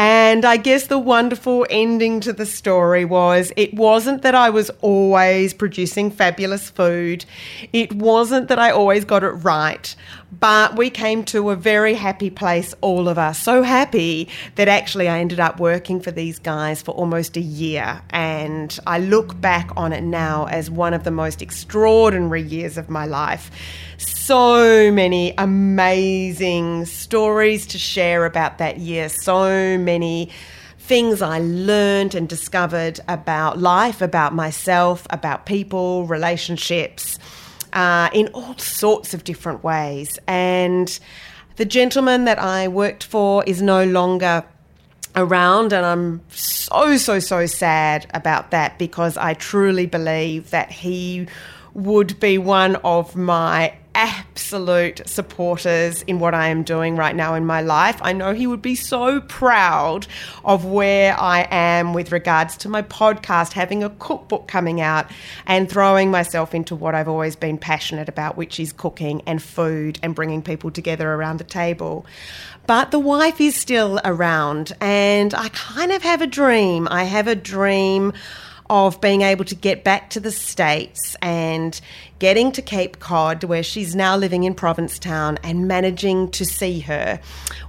And 0.00 0.44
I 0.44 0.58
guess 0.58 0.86
the 0.86 0.98
wonderful 0.98 1.66
ending 1.70 2.20
to 2.20 2.32
the 2.32 2.46
story 2.46 3.04
was 3.04 3.52
it 3.56 3.74
wasn't 3.74 4.22
that 4.22 4.32
I 4.32 4.48
was 4.48 4.70
always 4.80 5.52
producing 5.52 6.12
fabulous 6.12 6.70
food. 6.70 7.24
It 7.72 7.92
wasn't 7.92 8.46
that 8.46 8.60
I 8.60 8.70
always 8.70 9.04
got 9.04 9.24
it 9.24 9.30
right. 9.30 9.96
But 10.30 10.76
we 10.76 10.90
came 10.90 11.24
to 11.24 11.50
a 11.50 11.56
very 11.56 11.94
happy 11.94 12.30
place, 12.30 12.74
all 12.80 13.08
of 13.08 13.18
us. 13.18 13.38
So 13.38 13.62
happy 13.62 14.28
that 14.56 14.68
actually 14.68 15.08
I 15.08 15.20
ended 15.20 15.40
up 15.40 15.58
working 15.58 16.00
for 16.00 16.10
these 16.10 16.38
guys 16.38 16.82
for 16.82 16.92
almost 16.92 17.36
a 17.36 17.40
year. 17.40 18.02
And 18.10 18.78
I 18.86 18.98
look 18.98 19.40
back 19.40 19.70
on 19.76 19.92
it 19.92 20.02
now 20.02 20.46
as 20.46 20.70
one 20.70 20.92
of 20.92 21.04
the 21.04 21.10
most 21.10 21.40
extraordinary 21.40 22.42
years 22.42 22.76
of 22.76 22.90
my 22.90 23.06
life 23.06 23.50
so 24.28 24.92
many 24.92 25.32
amazing 25.38 26.84
stories 26.84 27.66
to 27.66 27.78
share 27.78 28.26
about 28.26 28.58
that 28.58 28.78
year, 28.78 29.08
so 29.08 29.78
many 29.78 30.28
things 30.78 31.22
I 31.22 31.38
learned 31.38 32.14
and 32.14 32.28
discovered 32.28 33.00
about 33.08 33.58
life, 33.58 34.02
about 34.02 34.34
myself, 34.34 35.06
about 35.08 35.46
people, 35.46 36.06
relationships, 36.06 37.18
uh, 37.78 38.10
in 38.12 38.26
all 38.34 38.58
sorts 38.58 39.14
of 39.14 39.22
different 39.22 39.62
ways. 39.62 40.18
And 40.26 40.98
the 41.54 41.64
gentleman 41.64 42.24
that 42.24 42.40
I 42.40 42.66
worked 42.66 43.04
for 43.04 43.44
is 43.44 43.62
no 43.62 43.84
longer 43.84 44.44
around 45.14 45.72
and 45.72 45.86
I'm 45.86 46.20
so 46.28 46.96
so 46.96 47.18
so 47.18 47.46
sad 47.46 48.06
about 48.12 48.50
that 48.50 48.78
because 48.78 49.16
I 49.16 49.34
truly 49.34 49.86
believe 49.86 50.50
that 50.50 50.70
he 50.70 51.28
would 51.72 52.20
be 52.20 52.36
one 52.36 52.76
of 52.76 53.16
my 53.16 53.77
absolute 53.94 55.02
supporters 55.06 56.02
in 56.02 56.20
what 56.20 56.34
I 56.34 56.48
am 56.48 56.62
doing 56.62 56.96
right 56.96 57.14
now 57.16 57.34
in 57.34 57.44
my 57.44 57.60
life. 57.60 57.98
I 58.02 58.12
know 58.12 58.32
he 58.32 58.46
would 58.46 58.62
be 58.62 58.74
so 58.74 59.20
proud 59.22 60.06
of 60.44 60.64
where 60.64 61.18
I 61.18 61.48
am 61.50 61.94
with 61.94 62.12
regards 62.12 62.56
to 62.58 62.68
my 62.68 62.82
podcast, 62.82 63.52
having 63.52 63.82
a 63.82 63.90
cookbook 63.90 64.46
coming 64.48 64.80
out, 64.80 65.10
and 65.46 65.70
throwing 65.70 66.10
myself 66.10 66.54
into 66.54 66.74
what 66.74 66.94
I've 66.94 67.08
always 67.08 67.36
been 67.36 67.58
passionate 67.58 68.08
about, 68.08 68.36
which 68.36 68.60
is 68.60 68.72
cooking 68.72 69.22
and 69.26 69.42
food 69.42 69.98
and 70.02 70.14
bringing 70.14 70.42
people 70.42 70.70
together 70.70 71.12
around 71.12 71.38
the 71.38 71.44
table. 71.44 72.06
But 72.66 72.90
the 72.90 72.98
wife 72.98 73.40
is 73.40 73.56
still 73.56 73.98
around, 74.04 74.72
and 74.80 75.34
I 75.34 75.48
kind 75.48 75.90
of 75.90 76.02
have 76.02 76.20
a 76.20 76.26
dream. 76.26 76.86
I 76.90 77.04
have 77.04 77.26
a 77.26 77.34
dream 77.34 78.12
of 78.70 79.00
being 79.00 79.22
able 79.22 79.44
to 79.46 79.54
get 79.54 79.84
back 79.84 80.10
to 80.10 80.20
the 80.20 80.30
States 80.30 81.16
and 81.22 81.80
getting 82.18 82.52
to 82.52 82.62
Cape 82.62 82.98
Cod, 82.98 83.44
where 83.44 83.62
she's 83.62 83.94
now 83.94 84.16
living 84.16 84.44
in 84.44 84.54
Provincetown, 84.54 85.38
and 85.42 85.68
managing 85.68 86.30
to 86.32 86.44
see 86.44 86.80
her 86.80 87.20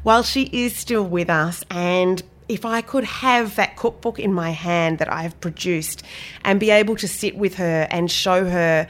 while 0.04 0.24
she 0.24 0.50
is 0.52 0.76
still 0.76 1.06
with 1.06 1.30
us. 1.30 1.64
And 1.70 2.22
if 2.48 2.66
I 2.66 2.82
could 2.82 3.04
have 3.04 3.56
that 3.56 3.78
cookbook 3.78 4.20
in 4.20 4.34
my 4.34 4.50
hand 4.50 4.98
that 4.98 5.12
I've 5.12 5.40
produced 5.40 6.04
and 6.44 6.60
be 6.60 6.72
able 6.72 6.96
to 6.98 7.08
sit 7.08 7.38
with 7.38 7.56
her 7.56 7.88
and 7.92 8.10
show 8.10 8.50
her 8.50 8.88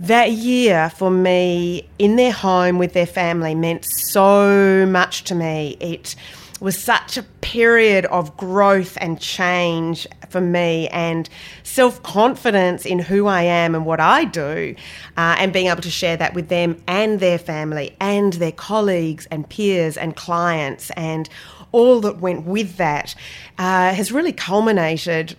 that 0.00 0.32
year 0.32 0.90
for 0.90 1.10
me 1.10 1.88
in 1.98 2.16
their 2.16 2.32
home 2.32 2.78
with 2.78 2.92
their 2.94 3.06
family 3.06 3.54
meant 3.54 3.84
so 3.84 4.86
much 4.86 5.24
to 5.24 5.34
me. 5.34 5.76
It 5.80 6.14
was 6.64 6.78
such 6.78 7.18
a 7.18 7.22
period 7.22 8.06
of 8.06 8.36
growth 8.38 8.96
and 9.00 9.20
change 9.20 10.08
for 10.30 10.40
me 10.40 10.88
and 10.88 11.28
self 11.62 12.02
confidence 12.02 12.86
in 12.86 12.98
who 12.98 13.26
I 13.26 13.42
am 13.42 13.74
and 13.74 13.84
what 13.84 14.00
I 14.00 14.24
do, 14.24 14.74
uh, 15.16 15.36
and 15.38 15.52
being 15.52 15.66
able 15.66 15.82
to 15.82 15.90
share 15.90 16.16
that 16.16 16.34
with 16.34 16.48
them 16.48 16.82
and 16.88 17.20
their 17.20 17.38
family 17.38 17.94
and 18.00 18.32
their 18.32 18.50
colleagues 18.50 19.26
and 19.26 19.48
peers 19.48 19.98
and 19.98 20.16
clients 20.16 20.90
and 20.96 21.28
all 21.70 22.00
that 22.00 22.18
went 22.18 22.46
with 22.46 22.78
that 22.78 23.14
uh, 23.58 23.92
has 23.92 24.10
really 24.10 24.32
culminated 24.32 25.36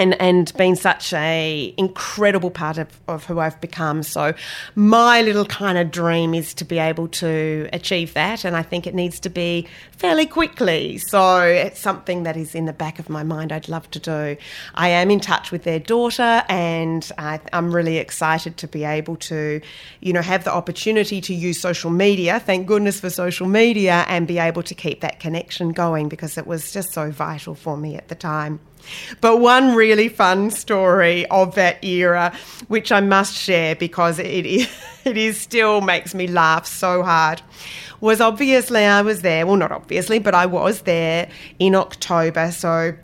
and 0.00 0.20
and 0.20 0.52
been 0.56 0.74
such 0.76 1.12
a 1.12 1.74
incredible 1.76 2.50
part 2.50 2.78
of, 2.78 2.88
of 3.06 3.24
who 3.26 3.38
I've 3.38 3.60
become. 3.60 4.02
So 4.02 4.32
my 4.74 5.20
little 5.20 5.44
kind 5.44 5.76
of 5.76 5.90
dream 5.90 6.34
is 6.34 6.54
to 6.54 6.64
be 6.64 6.78
able 6.78 7.06
to 7.08 7.68
achieve 7.72 8.14
that 8.14 8.44
and 8.44 8.56
I 8.56 8.62
think 8.62 8.86
it 8.86 8.94
needs 8.94 9.20
to 9.20 9.28
be 9.28 9.68
fairly 9.92 10.24
quickly. 10.24 10.96
So 10.96 11.42
it's 11.42 11.78
something 11.78 12.22
that 12.22 12.36
is 12.36 12.54
in 12.54 12.64
the 12.64 12.72
back 12.72 12.98
of 12.98 13.10
my 13.10 13.22
mind 13.22 13.52
I'd 13.52 13.68
love 13.68 13.90
to 13.90 13.98
do. 13.98 14.36
I 14.74 14.88
am 14.88 15.10
in 15.10 15.20
touch 15.20 15.52
with 15.52 15.64
their 15.64 15.78
daughter 15.78 16.42
and 16.48 17.10
I, 17.18 17.38
I'm 17.52 17.74
really 17.74 17.98
excited 17.98 18.56
to 18.56 18.66
be 18.66 18.84
able 18.84 19.16
to, 19.16 19.60
you 20.00 20.12
know, 20.14 20.22
have 20.22 20.44
the 20.44 20.52
opportunity 20.52 21.20
to 21.20 21.34
use 21.34 21.60
social 21.60 21.90
media. 21.90 22.40
Thank 22.40 22.66
goodness 22.66 23.00
for 23.00 23.10
social 23.10 23.46
media 23.46 24.06
and 24.08 24.26
be 24.26 24.38
able 24.38 24.62
to 24.62 24.74
keep 24.74 25.02
that 25.02 25.20
connection 25.20 25.72
going 25.72 26.08
because 26.08 26.38
it 26.38 26.46
was 26.46 26.72
just 26.72 26.92
so 26.92 27.10
vital 27.10 27.54
for 27.54 27.76
me 27.76 27.96
at 27.96 28.08
the 28.08 28.14
time. 28.14 28.60
But 29.20 29.38
one 29.38 29.74
really 29.74 30.08
fun 30.08 30.50
story 30.50 31.26
of 31.26 31.54
that 31.54 31.84
era, 31.84 32.32
which 32.68 32.92
I 32.92 33.00
must 33.00 33.34
share 33.34 33.74
because 33.76 34.18
it 34.18 34.46
is, 34.46 34.68
it 35.04 35.16
is 35.16 35.40
still 35.40 35.80
makes 35.80 36.14
me 36.14 36.26
laugh 36.26 36.66
so 36.66 37.02
hard, 37.02 37.42
was 38.00 38.20
obviously 38.20 38.84
I 38.84 39.02
was 39.02 39.22
there. 39.22 39.46
Well, 39.46 39.56
not 39.56 39.72
obviously, 39.72 40.18
but 40.18 40.34
I 40.34 40.46
was 40.46 40.82
there 40.82 41.28
in 41.58 41.74
October. 41.74 42.50
So 42.50 42.94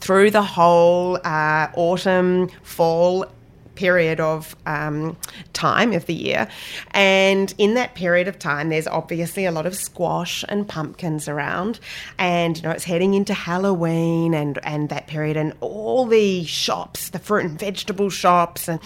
through 0.00 0.30
the 0.30 0.42
whole 0.42 1.18
uh, 1.24 1.68
autumn, 1.74 2.48
fall 2.62 3.26
period 3.74 4.20
of 4.20 4.56
um, 4.66 5.16
time 5.52 5.92
of 5.92 6.06
the 6.06 6.14
year. 6.14 6.48
And 6.92 7.54
in 7.58 7.74
that 7.74 7.94
period 7.94 8.28
of 8.28 8.38
time, 8.38 8.68
there's 8.68 8.86
obviously 8.86 9.44
a 9.44 9.52
lot 9.52 9.66
of 9.66 9.74
squash 9.74 10.44
and 10.48 10.66
pumpkins 10.68 11.28
around. 11.28 11.80
And, 12.18 12.56
you 12.56 12.62
know, 12.62 12.70
it's 12.70 12.84
heading 12.84 13.14
into 13.14 13.34
Halloween 13.34 14.34
and, 14.34 14.58
and 14.62 14.88
that 14.88 15.06
period. 15.06 15.36
And 15.36 15.54
all 15.60 16.06
the 16.06 16.44
shops, 16.44 17.10
the 17.10 17.18
fruit 17.18 17.44
and 17.44 17.58
vegetable 17.58 18.10
shops 18.10 18.68
and 18.68 18.80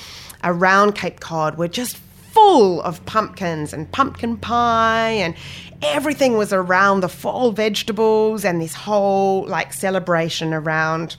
around 0.44 0.94
Cape 0.94 1.20
Cod 1.20 1.58
were 1.58 1.68
just 1.68 1.96
full 2.32 2.80
of 2.82 3.04
pumpkins 3.06 3.72
and 3.72 3.90
pumpkin 3.90 4.36
pie 4.36 5.10
and 5.10 5.34
everything 5.82 6.36
was 6.36 6.52
around 6.52 7.00
the 7.00 7.08
fall 7.08 7.52
vegetables 7.52 8.44
and 8.44 8.60
this 8.60 8.74
whole 8.74 9.46
like 9.46 9.72
celebration 9.72 10.52
around 10.52 11.16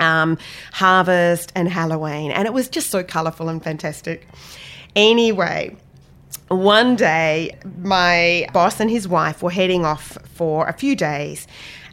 um, 0.00 0.38
harvest 0.72 1.52
and 1.54 1.68
Halloween. 1.68 2.30
And 2.32 2.46
it 2.46 2.52
was 2.52 2.68
just 2.68 2.90
so 2.90 3.02
colourful 3.02 3.48
and 3.48 3.62
fantastic. 3.62 4.26
Anyway, 4.96 5.76
one 6.48 6.96
day 6.96 7.56
my 7.78 8.48
boss 8.52 8.80
and 8.80 8.90
his 8.90 9.06
wife 9.06 9.42
were 9.42 9.50
heading 9.50 9.84
off 9.84 10.18
for 10.34 10.66
a 10.66 10.72
few 10.72 10.96
days. 10.96 11.46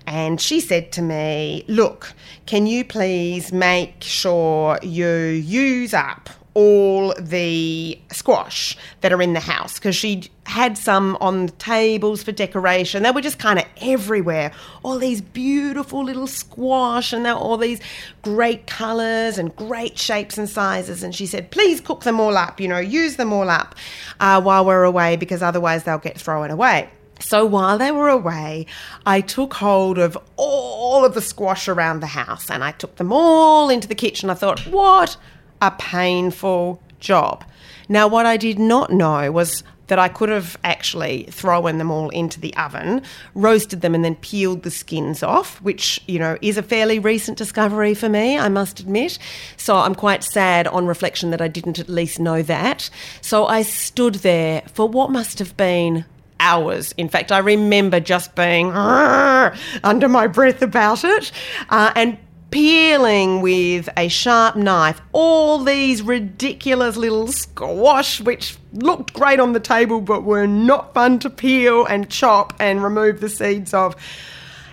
And 0.08 0.40
she 0.40 0.62
said 0.62 0.92
to 0.94 1.02
me, 1.02 1.66
Look, 1.68 2.14
can 2.46 2.66
you 2.66 2.86
please 2.86 3.52
make 3.52 4.02
sure 4.02 4.80
you 4.82 5.08
use 5.08 5.94
up 5.94 6.30
all 6.58 7.14
the 7.20 8.00
squash 8.12 8.76
that 9.02 9.14
are 9.14 9.22
in 9.22 9.34
the 9.34 9.40
house 9.40 9.76
because 9.76 9.96
she 9.96 10.24
had 10.48 10.76
some 10.76 11.16
on 11.22 11.46
the 11.46 11.52
tables 11.52 12.24
for 12.24 12.32
decoration. 12.32 13.04
They 13.04 13.12
were 13.12 13.22
just 13.22 13.38
kind 13.38 13.60
of 13.60 13.66
everywhere. 13.80 14.52
All 14.82 14.98
these 14.98 15.22
beautiful 15.22 16.04
little 16.04 16.26
squash 16.26 17.14
and 17.14 17.28
all 17.28 17.58
these 17.58 17.80
great 18.24 18.66
colours 18.66 19.38
and 19.38 19.56
great 19.56 20.00
shapes 20.00 20.40
and 20.40 20.50
sizes. 20.50 21.04
And 21.04 21.14
she 21.14 21.28
said, 21.28 21.52
please 21.52 21.80
cook 21.80 22.04
them 22.04 22.20
all 22.20 22.36
up, 22.36 22.60
you 22.60 22.68
know, 22.68 22.80
use 22.80 23.18
them 23.18 23.32
all 23.32 23.52
up 23.52 23.76
uh, 24.20 24.42
while 24.42 24.66
we're 24.66 24.84
away 24.84 25.16
because 25.16 25.44
otherwise 25.44 25.84
they'll 25.84 26.00
get 26.00 26.20
thrown 26.20 26.50
away. 26.50 26.90
So 27.20 27.46
while 27.46 27.78
they 27.78 27.92
were 27.92 28.10
away, 28.10 28.66
I 29.06 29.22
took 29.22 29.54
hold 29.54 30.00
of 30.00 30.18
all 30.38 31.06
of 31.06 31.14
the 31.14 31.22
squash 31.22 31.68
around 31.68 32.00
the 32.00 32.08
house 32.08 32.50
and 32.50 32.64
I 32.64 32.72
took 32.72 32.96
them 32.96 33.14
all 33.14 33.70
into 33.70 33.88
the 33.88 33.94
kitchen. 33.94 34.32
I 34.32 34.34
thought, 34.34 34.62
what 34.62 35.18
a 35.62 35.72
painful 35.72 36.82
job. 37.00 37.44
Now, 37.90 38.08
what 38.08 38.26
I 38.26 38.38
did 38.38 38.60
not 38.60 38.92
know 38.92 39.32
was 39.32 39.64
that 39.88 40.00
I 40.00 40.10
could 40.10 40.30
have 40.30 40.58
actually 40.64 41.24
thrown 41.32 41.78
them 41.78 41.92
all 41.92 42.10
into 42.10 42.40
the 42.40 42.54
oven, 42.56 43.02
roasted 43.34 43.82
them, 43.82 43.96
and 43.96 44.04
then 44.04 44.16
peeled 44.16 44.64
the 44.64 44.72
skins 44.72 45.24
off, 45.24 45.62
which, 45.62 46.02
you 46.08 46.20
know, 46.20 46.38
is 46.42 46.58
a 46.58 46.64
fairly 46.64 47.00
recent 47.00 47.38
discovery 47.38 47.94
for 47.94 48.10
me, 48.10 48.38
I 48.38 48.50
must 48.50 48.80
admit. 48.80 49.18
So 49.56 49.78
I'm 49.78 49.96
quite 49.96 50.24
sad 50.24 50.68
on 50.68 50.88
reflection 50.88 51.32
that 51.32 51.42
I 51.42 51.48
didn't 51.48 51.80
at 51.80 51.90
least 51.90 52.20
know 52.20 52.42
that. 52.44 52.90
So 53.22 53.46
I 53.46 53.62
stood 53.62 54.16
there 54.16 54.64
for 54.74 54.88
what 54.88 55.10
must 55.10 55.40
have 55.40 55.56
been 55.56 56.06
hours. 56.40 56.94
In 56.98 57.10
fact, 57.10 57.32
I 57.32 57.40
remember 57.40 58.00
just 58.00 58.36
being 58.36 58.72
under 58.72 60.08
my 60.08 60.28
breath 60.28 60.62
about 60.62 61.04
it 61.04 61.32
uh, 61.70 61.92
and 61.96 62.18
peeling 62.52 63.42
with 63.42 63.90
a 63.98 64.08
sharp 64.08 64.56
knife 64.56 65.02
all 65.12 65.64
these 65.64 66.02
ridiculous 66.02 66.96
little 66.96 67.28
squash 67.28 68.22
which 68.22 68.58
looked 68.74 69.14
great 69.14 69.40
on 69.40 69.54
the 69.54 69.60
table 69.60 70.00
but 70.00 70.24
were 70.24 70.48
not 70.48 70.94
fun 70.94 71.20
to 71.20 71.30
peel 71.30 71.86
and 71.86 72.10
chop 72.10 72.54
and 72.60 72.84
remove 72.84 73.20
the 73.20 73.30
seeds 73.30 73.74
of. 73.74 73.96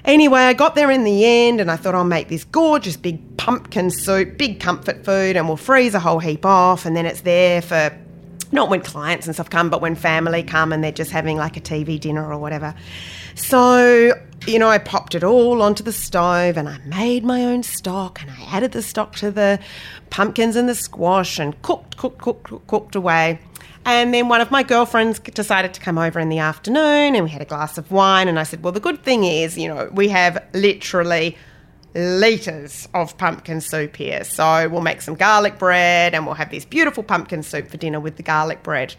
Anyway, 0.04 0.40
I 0.40 0.52
got 0.52 0.74
there 0.74 0.90
in 0.90 1.04
the 1.04 1.24
end 1.24 1.60
and 1.60 1.70
I 1.70 1.76
thought 1.76 1.94
I'll 1.94 2.04
make 2.04 2.28
this 2.28 2.44
gorgeous 2.44 2.96
big 2.96 3.36
pumpkin 3.38 3.90
soup, 3.90 4.36
big 4.36 4.60
comfort 4.60 5.02
food, 5.02 5.34
and 5.34 5.48
we'll 5.48 5.56
freeze 5.56 5.94
a 5.94 6.00
whole 6.00 6.18
heap 6.18 6.44
off 6.44 6.84
and 6.84 6.94
then 6.94 7.06
it's 7.06 7.22
there 7.22 7.62
for 7.62 7.90
not 8.54 8.70
when 8.70 8.80
clients 8.80 9.26
and 9.26 9.34
stuff 9.34 9.50
come, 9.50 9.68
but 9.68 9.82
when 9.82 9.94
family 9.94 10.42
come 10.42 10.72
and 10.72 10.82
they're 10.82 10.92
just 10.92 11.10
having 11.10 11.36
like 11.36 11.56
a 11.56 11.60
TV 11.60 12.00
dinner 12.00 12.32
or 12.32 12.38
whatever. 12.38 12.74
So, 13.34 14.14
you 14.46 14.58
know, 14.58 14.68
I 14.68 14.78
popped 14.78 15.14
it 15.14 15.24
all 15.24 15.60
onto 15.60 15.82
the 15.82 15.92
stove 15.92 16.56
and 16.56 16.68
I 16.68 16.78
made 16.86 17.24
my 17.24 17.44
own 17.44 17.64
stock 17.64 18.22
and 18.22 18.30
I 18.30 18.44
added 18.44 18.72
the 18.72 18.82
stock 18.82 19.16
to 19.16 19.30
the 19.30 19.58
pumpkins 20.10 20.54
and 20.54 20.68
the 20.68 20.74
squash 20.74 21.38
and 21.38 21.60
cooked, 21.62 21.96
cooked, 21.96 22.18
cooked, 22.22 22.66
cooked 22.68 22.94
away. 22.94 23.40
And 23.84 24.14
then 24.14 24.28
one 24.28 24.40
of 24.40 24.50
my 24.50 24.62
girlfriends 24.62 25.18
decided 25.18 25.74
to 25.74 25.80
come 25.80 25.98
over 25.98 26.18
in 26.18 26.30
the 26.30 26.38
afternoon 26.38 27.14
and 27.14 27.24
we 27.24 27.30
had 27.30 27.42
a 27.42 27.46
glass 27.46 27.76
of 27.76 27.90
wine. 27.90 28.28
And 28.28 28.38
I 28.38 28.44
said, 28.44 28.62
Well, 28.62 28.72
the 28.72 28.80
good 28.80 29.02
thing 29.02 29.24
is, 29.24 29.58
you 29.58 29.68
know, 29.68 29.90
we 29.92 30.08
have 30.08 30.42
literally 30.54 31.36
litres 31.94 32.88
of 32.94 33.16
pumpkin 33.18 33.60
soup 33.60 33.96
here. 33.96 34.24
So 34.24 34.68
we'll 34.68 34.80
make 34.80 35.00
some 35.00 35.14
garlic 35.14 35.58
bread 35.58 36.14
and 36.14 36.26
we'll 36.26 36.34
have 36.34 36.50
this 36.50 36.64
beautiful 36.64 37.02
pumpkin 37.02 37.42
soup 37.42 37.68
for 37.68 37.76
dinner 37.76 38.00
with 38.00 38.16
the 38.16 38.22
garlic 38.22 38.62
bread. 38.62 38.94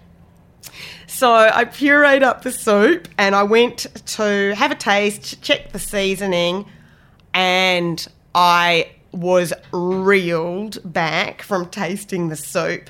So 1.07 1.31
I 1.31 1.65
pureed 1.65 2.23
up 2.23 2.41
the 2.41 2.51
soup 2.51 3.07
and 3.17 3.35
I 3.35 3.43
went 3.43 3.87
to 4.07 4.55
have 4.55 4.71
a 4.71 4.75
taste, 4.75 5.41
check 5.41 5.71
the 5.71 5.79
seasoning, 5.79 6.65
and 7.33 8.05
I 8.33 8.91
was 9.11 9.53
reeled 9.71 10.79
back 10.83 11.41
from 11.41 11.69
tasting 11.69 12.29
the 12.29 12.35
soup 12.35 12.89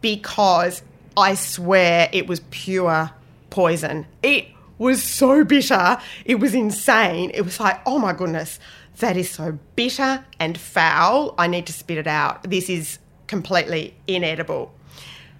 because 0.00 0.82
I 1.16 1.34
swear 1.34 2.08
it 2.12 2.26
was 2.26 2.40
pure 2.50 3.10
poison. 3.50 4.06
It 4.22 4.46
was 4.78 5.02
so 5.02 5.44
bitter. 5.44 5.98
It 6.24 6.36
was 6.36 6.54
insane. 6.54 7.30
It 7.34 7.42
was 7.42 7.60
like, 7.60 7.80
oh 7.84 7.98
my 7.98 8.12
goodness, 8.12 8.58
that 9.00 9.16
is 9.16 9.30
so 9.30 9.58
bitter 9.76 10.24
and 10.38 10.56
foul. 10.56 11.34
I 11.36 11.46
need 11.46 11.66
to 11.66 11.72
spit 11.72 11.98
it 11.98 12.06
out. 12.06 12.42
This 12.44 12.70
is 12.70 12.98
completely 13.26 13.94
inedible. 14.06 14.72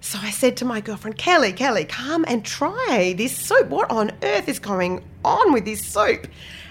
So 0.00 0.18
I 0.20 0.30
said 0.30 0.56
to 0.58 0.64
my 0.64 0.80
girlfriend, 0.80 1.18
Kelly, 1.18 1.52
Kelly, 1.52 1.84
come 1.84 2.24
and 2.26 2.44
try 2.44 3.14
this 3.16 3.36
soup. 3.36 3.68
What 3.68 3.90
on 3.90 4.12
earth 4.22 4.48
is 4.48 4.58
going 4.58 5.04
on 5.24 5.52
with 5.52 5.66
this 5.66 5.86
soup? 5.86 6.26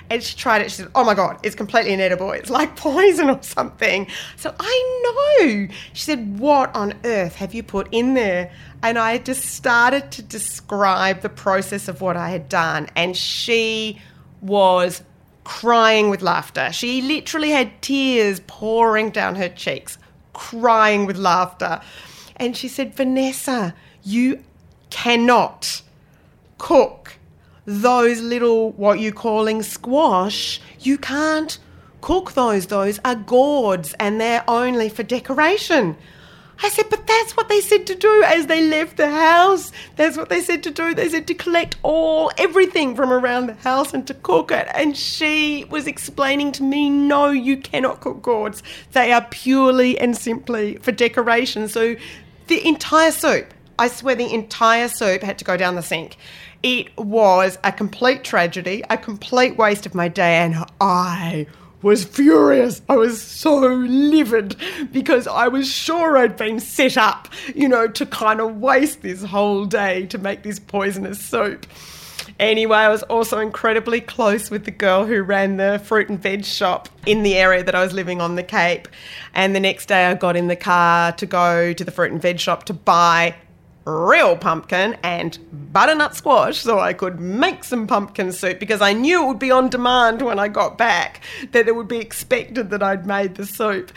And 0.09 0.23
she 0.23 0.35
tried 0.35 0.63
it. 0.63 0.71
She 0.71 0.77
said, 0.77 0.91
Oh 0.95 1.03
my 1.03 1.13
God, 1.13 1.39
it's 1.43 1.53
completely 1.53 1.93
inedible. 1.93 2.31
It's 2.31 2.49
like 2.49 2.75
poison 2.75 3.29
or 3.29 3.41
something. 3.43 4.07
So 4.35 4.55
I 4.59 5.03
know. 5.39 5.67
She 5.93 6.03
said, 6.03 6.39
What 6.39 6.75
on 6.75 6.95
earth 7.03 7.35
have 7.35 7.53
you 7.53 7.61
put 7.61 7.87
in 7.91 8.15
there? 8.15 8.51
And 8.81 8.97
I 8.97 9.19
just 9.19 9.45
started 9.45 10.11
to 10.13 10.23
describe 10.23 11.21
the 11.21 11.29
process 11.29 11.87
of 11.87 12.01
what 12.01 12.17
I 12.17 12.29
had 12.29 12.49
done. 12.49 12.87
And 12.95 13.15
she 13.15 14.01
was 14.41 15.03
crying 15.49 16.11
with 16.11 16.21
laughter. 16.21 16.71
She 16.71 17.01
literally 17.01 17.49
had 17.49 17.81
tears 17.81 18.39
pouring 18.45 19.09
down 19.09 19.33
her 19.33 19.49
cheeks, 19.49 19.97
crying 20.31 21.07
with 21.07 21.17
laughter. 21.17 21.81
And 22.35 22.55
she 22.55 22.67
said, 22.67 22.95
Vanessa, 22.95 23.73
you 24.03 24.43
cannot 24.91 25.81
cook 26.59 27.17
those 27.65 28.21
little, 28.21 28.73
what 28.73 28.99
you're 28.99 29.11
calling 29.11 29.63
squash. 29.63 30.61
You 30.81 30.99
can't 30.99 31.57
cook 32.01 32.33
those. 32.33 32.67
Those 32.67 32.99
are 33.03 33.15
gourds 33.15 33.95
and 33.99 34.21
they're 34.21 34.43
only 34.47 34.87
for 34.87 35.01
decoration. 35.01 35.97
I 36.61 36.69
said, 36.69 36.89
but 36.89 37.07
that's 37.07 37.37
what 37.37 37.47
they 37.47 37.61
said 37.61 37.87
to 37.87 37.95
do 37.95 38.23
as 38.25 38.47
they 38.47 38.67
left 38.67 38.97
the 38.97 39.09
house. 39.09 39.71
That's 39.95 40.17
what 40.17 40.29
they 40.29 40.41
said 40.41 40.61
to 40.63 40.71
do. 40.71 40.93
They 40.93 41.07
said 41.07 41.25
to 41.27 41.33
collect 41.33 41.77
all, 41.83 42.31
everything 42.37 42.95
from 42.95 43.13
around 43.13 43.47
the 43.47 43.53
house 43.53 43.93
and 43.93 44.05
to 44.07 44.13
cook 44.13 44.51
it. 44.51 44.67
And 44.73 44.97
she 44.97 45.65
was 45.69 45.87
explaining 45.87 46.51
to 46.53 46.63
me, 46.63 46.89
no, 46.89 47.29
you 47.29 47.55
cannot 47.57 48.01
cook 48.01 48.21
gourds. 48.21 48.61
They 48.91 49.13
are 49.13 49.25
purely 49.29 49.97
and 49.97 50.17
simply 50.17 50.77
for 50.77 50.91
decoration. 50.91 51.69
So 51.69 51.95
the 52.47 52.67
entire 52.67 53.11
soup, 53.11 53.53
I 53.77 53.87
swear 53.87 54.15
the 54.15 54.33
entire 54.33 54.89
soup 54.89 55.21
had 55.21 55.37
to 55.39 55.45
go 55.45 55.55
down 55.55 55.75
the 55.75 55.81
sink. 55.81 56.17
It 56.61 56.95
was 56.97 57.57
a 57.63 57.71
complete 57.71 58.25
tragedy, 58.25 58.83
a 58.89 58.97
complete 58.97 59.55
waste 59.55 59.85
of 59.85 59.95
my 59.95 60.09
day, 60.09 60.39
and 60.39 60.65
I 60.81 61.47
was 61.81 62.03
furious. 62.03 62.81
I 62.89 62.95
was 62.97 63.21
so 63.21 63.57
livid 63.57 64.55
because 64.91 65.27
I 65.27 65.47
was 65.47 65.71
sure 65.71 66.17
I'd 66.17 66.37
been 66.37 66.59
set 66.59 66.97
up, 66.97 67.29
you 67.55 67.69
know, 67.69 67.87
to 67.87 68.05
kind 68.05 68.41
of 68.41 68.57
waste 68.57 69.01
this 69.01 69.23
whole 69.23 69.65
day 69.65 70.05
to 70.07 70.17
make 70.17 70.43
this 70.43 70.59
poisonous 70.59 71.19
soup. 71.19 71.65
Anyway, 72.39 72.77
I 72.77 72.89
was 72.89 73.03
also 73.03 73.39
incredibly 73.39 73.99
close 73.99 74.49
with 74.49 74.63
the 74.63 74.71
girl 74.71 75.05
who 75.05 75.21
ran 75.21 75.57
the 75.57 75.81
fruit 75.83 76.09
and 76.09 76.21
veg 76.21 76.45
shop 76.45 76.87
in 77.05 77.23
the 77.23 77.35
area 77.35 77.63
that 77.63 77.75
I 77.75 77.83
was 77.83 77.91
living 77.91 78.21
on 78.21 78.35
the 78.35 78.43
Cape. 78.43 78.87
And 79.33 79.53
the 79.55 79.59
next 79.59 79.87
day 79.87 80.05
I 80.05 80.13
got 80.13 80.37
in 80.37 80.47
the 80.47 80.55
car 80.55 81.11
to 81.13 81.25
go 81.25 81.73
to 81.73 81.83
the 81.83 81.91
fruit 81.91 82.11
and 82.11 82.21
veg 82.21 82.39
shop 82.39 82.63
to 82.65 82.73
buy 82.73 83.35
real 83.85 84.35
pumpkin 84.35 84.97
and 85.03 85.37
butternut 85.73 86.15
squash 86.15 86.57
so 86.57 86.79
I 86.79 86.93
could 86.93 87.19
make 87.19 87.63
some 87.63 87.87
pumpkin 87.87 88.31
soup 88.31 88.59
because 88.59 88.81
I 88.81 88.93
knew 88.93 89.23
it 89.23 89.27
would 89.27 89.39
be 89.39 89.51
on 89.51 89.69
demand 89.69 90.21
when 90.21 90.39
I 90.39 90.47
got 90.47 90.77
back, 90.77 91.21
that 91.51 91.67
it 91.67 91.75
would 91.75 91.87
be 91.87 91.97
expected 91.97 92.69
that 92.69 92.83
I'd 92.83 93.05
made 93.05 93.35
the 93.35 93.45
soup. 93.45 93.91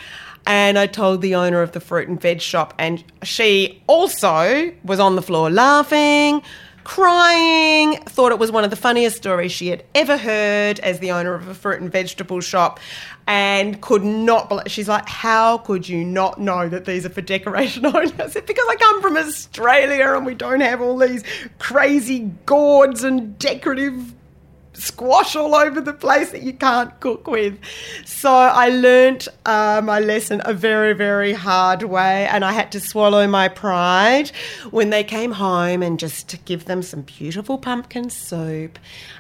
And 0.44 0.78
I 0.78 0.86
told 0.86 1.22
the 1.22 1.36
owner 1.36 1.62
of 1.62 1.72
the 1.72 1.80
fruit 1.80 2.08
and 2.08 2.20
veg 2.20 2.40
shop, 2.40 2.74
and 2.76 3.04
she 3.22 3.80
also 3.86 4.72
was 4.82 4.98
on 4.98 5.14
the 5.14 5.22
floor 5.22 5.50
laughing, 5.50 6.42
crying, 6.84 7.96
thought 8.04 8.32
it 8.32 8.38
was 8.38 8.50
one 8.52 8.64
of 8.64 8.70
the 8.70 8.76
funniest 8.76 9.16
stories 9.16 9.52
she 9.52 9.68
had 9.68 9.84
ever 9.94 10.16
heard 10.16 10.78
as 10.80 10.98
the 10.98 11.10
owner 11.12 11.34
of 11.34 11.48
a 11.48 11.54
fruit 11.54 11.80
and 11.80 11.90
vegetable 11.90 12.40
shop, 12.40 12.80
and 13.26 13.80
could 13.80 14.02
not 14.02 14.48
believe. 14.48 14.64
She's 14.68 14.88
like, 14.88 15.08
How 15.08 15.58
could 15.58 15.88
you 15.88 16.04
not 16.04 16.40
know 16.40 16.68
that 16.68 16.84
these 16.84 17.06
are 17.06 17.10
for 17.10 17.20
decoration 17.20 17.86
only? 17.86 18.12
I 18.18 18.28
said, 18.28 18.46
Because 18.46 18.66
I 18.68 18.76
come 18.76 19.02
from 19.02 19.16
Australia 19.16 20.14
and 20.16 20.26
we 20.26 20.34
don't 20.34 20.60
have 20.60 20.80
all 20.80 20.96
these 20.98 21.22
crazy 21.58 22.30
gourds 22.46 23.04
and 23.04 23.38
decorative 23.38 24.14
squash 24.74 25.36
all 25.36 25.54
over 25.54 25.80
the 25.80 25.92
place 25.92 26.30
that 26.30 26.42
you 26.42 26.52
can't 26.52 26.98
cook 27.00 27.26
with. 27.26 27.58
So 28.04 28.30
I 28.30 28.68
learnt 28.68 29.28
uh, 29.44 29.80
my 29.84 30.00
lesson 30.00 30.40
a 30.44 30.54
very, 30.54 30.92
very 30.92 31.32
hard 31.32 31.82
way, 31.82 32.26
and 32.28 32.44
I 32.44 32.52
had 32.52 32.72
to 32.72 32.80
swallow 32.80 33.26
my 33.26 33.48
pride 33.48 34.30
when 34.70 34.90
they 34.90 35.04
came 35.04 35.32
home 35.32 35.82
and 35.82 35.98
just 35.98 36.44
give 36.44 36.64
them 36.64 36.82
some 36.82 37.02
beautiful 37.02 37.58
pumpkin 37.58 38.10
soup 38.10 38.78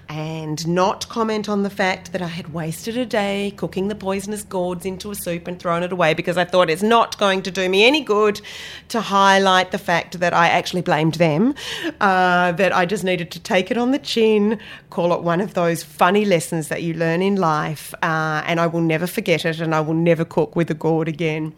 and 0.08 0.66
not 0.66 1.08
comment 1.08 1.48
on 1.48 1.62
the 1.62 1.70
fact 1.70 2.12
that 2.12 2.20
I 2.20 2.26
had 2.26 2.52
wasted 2.52 2.96
a 2.96 3.06
day 3.06 3.54
cooking 3.56 3.88
the 3.88 3.94
poisonous 3.94 4.42
gourds 4.42 4.84
into 4.84 5.10
a 5.10 5.14
soup 5.14 5.46
and 5.46 5.58
thrown 5.58 5.82
it 5.82 5.92
away 5.92 6.12
because 6.12 6.36
I 6.36 6.44
thought 6.44 6.68
it's 6.68 6.82
not 6.82 7.16
going 7.18 7.42
to 7.42 7.50
do 7.50 7.68
me 7.68 7.86
any 7.86 8.02
good 8.02 8.40
to 8.88 9.00
highlight 9.00 9.70
the 9.70 9.78
fact 9.78 10.20
that 10.20 10.34
I 10.34 10.48
actually 10.48 10.82
blamed 10.82 11.14
them, 11.14 11.54
uh, 12.00 12.52
that 12.52 12.74
I 12.74 12.84
just 12.84 13.04
needed 13.04 13.30
to 13.32 13.40
take 13.40 13.70
it 13.70 13.78
on 13.78 13.92
the 13.92 13.98
chin, 13.98 14.58
call 14.90 15.14
it 15.14 15.22
one 15.22 15.40
of 15.42 15.54
those 15.54 15.82
funny 15.82 16.24
lessons 16.24 16.68
that 16.68 16.82
you 16.82 16.94
learn 16.94 17.22
in 17.22 17.36
life, 17.36 17.92
uh, 18.02 18.42
and 18.46 18.60
I 18.60 18.66
will 18.66 18.80
never 18.80 19.06
forget 19.06 19.44
it 19.44 19.60
and 19.60 19.74
I 19.74 19.80
will 19.80 19.94
never 19.94 20.24
cook 20.24 20.56
with 20.56 20.70
a 20.70 20.74
gourd 20.74 21.08
again. 21.08 21.52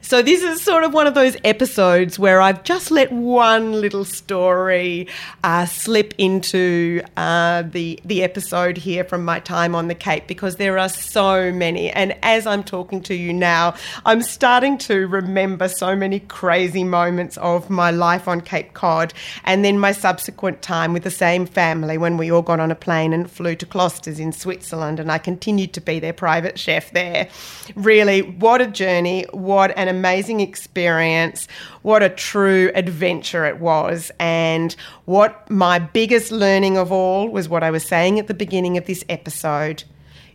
So, 0.00 0.22
this 0.22 0.42
is 0.42 0.62
sort 0.62 0.84
of 0.84 0.92
one 0.92 1.06
of 1.06 1.14
those 1.14 1.36
episodes 1.44 2.18
where 2.18 2.40
I've 2.40 2.62
just 2.64 2.90
let 2.90 3.10
one 3.12 3.72
little 3.80 4.04
story 4.04 5.08
uh, 5.44 5.66
slip 5.66 6.14
into 6.18 7.02
uh, 7.16 7.62
the, 7.62 8.00
the 8.04 8.22
episode 8.22 8.76
here 8.76 9.04
from 9.04 9.24
my 9.24 9.40
time 9.40 9.74
on 9.74 9.88
the 9.88 9.94
Cape 9.94 10.26
because 10.26 10.56
there 10.56 10.78
are 10.78 10.88
so 10.88 11.52
many. 11.52 11.90
And 11.90 12.16
as 12.22 12.46
I'm 12.46 12.62
talking 12.62 13.02
to 13.02 13.14
you 13.14 13.32
now, 13.32 13.74
I'm 14.04 14.22
starting 14.22 14.78
to 14.78 15.06
remember 15.06 15.68
so 15.68 15.94
many 15.96 16.20
crazy 16.20 16.84
moments 16.84 17.36
of 17.38 17.70
my 17.70 17.90
life 17.90 18.28
on 18.28 18.40
Cape 18.40 18.74
Cod 18.74 19.12
and 19.44 19.64
then 19.64 19.78
my 19.78 19.92
subsequent 19.92 20.62
time 20.62 20.92
with 20.92 21.02
the 21.04 21.10
same 21.10 21.46
family 21.46 21.98
when 21.98 22.16
we 22.16 22.30
all 22.30 22.42
got 22.42 22.60
on 22.60 22.70
a 22.70 22.74
plane 22.74 23.12
and 23.18 23.30
flew 23.30 23.54
to 23.56 23.66
Klosters 23.66 24.18
in 24.18 24.32
Switzerland. 24.32 25.00
And 25.00 25.10
I 25.10 25.18
continued 25.18 25.72
to 25.74 25.80
be 25.80 25.98
their 25.98 26.12
private 26.12 26.58
chef 26.58 26.90
there. 26.92 27.28
Really, 27.74 28.22
what 28.22 28.60
a 28.60 28.66
journey! 28.66 29.26
What 29.32 29.76
an 29.76 29.88
amazing 29.88 30.40
experience. 30.40 31.48
What 31.82 32.02
a 32.02 32.08
true 32.08 32.70
adventure 32.74 33.44
it 33.44 33.58
was. 33.60 34.10
And 34.18 34.74
what 35.04 35.50
my 35.50 35.78
biggest 35.78 36.32
learning 36.32 36.76
of 36.76 36.92
all 36.92 37.28
was 37.28 37.48
what 37.48 37.62
I 37.62 37.70
was 37.70 37.84
saying 37.84 38.18
at 38.18 38.26
the 38.26 38.34
beginning 38.34 38.76
of 38.76 38.86
this 38.86 39.04
episode. 39.08 39.84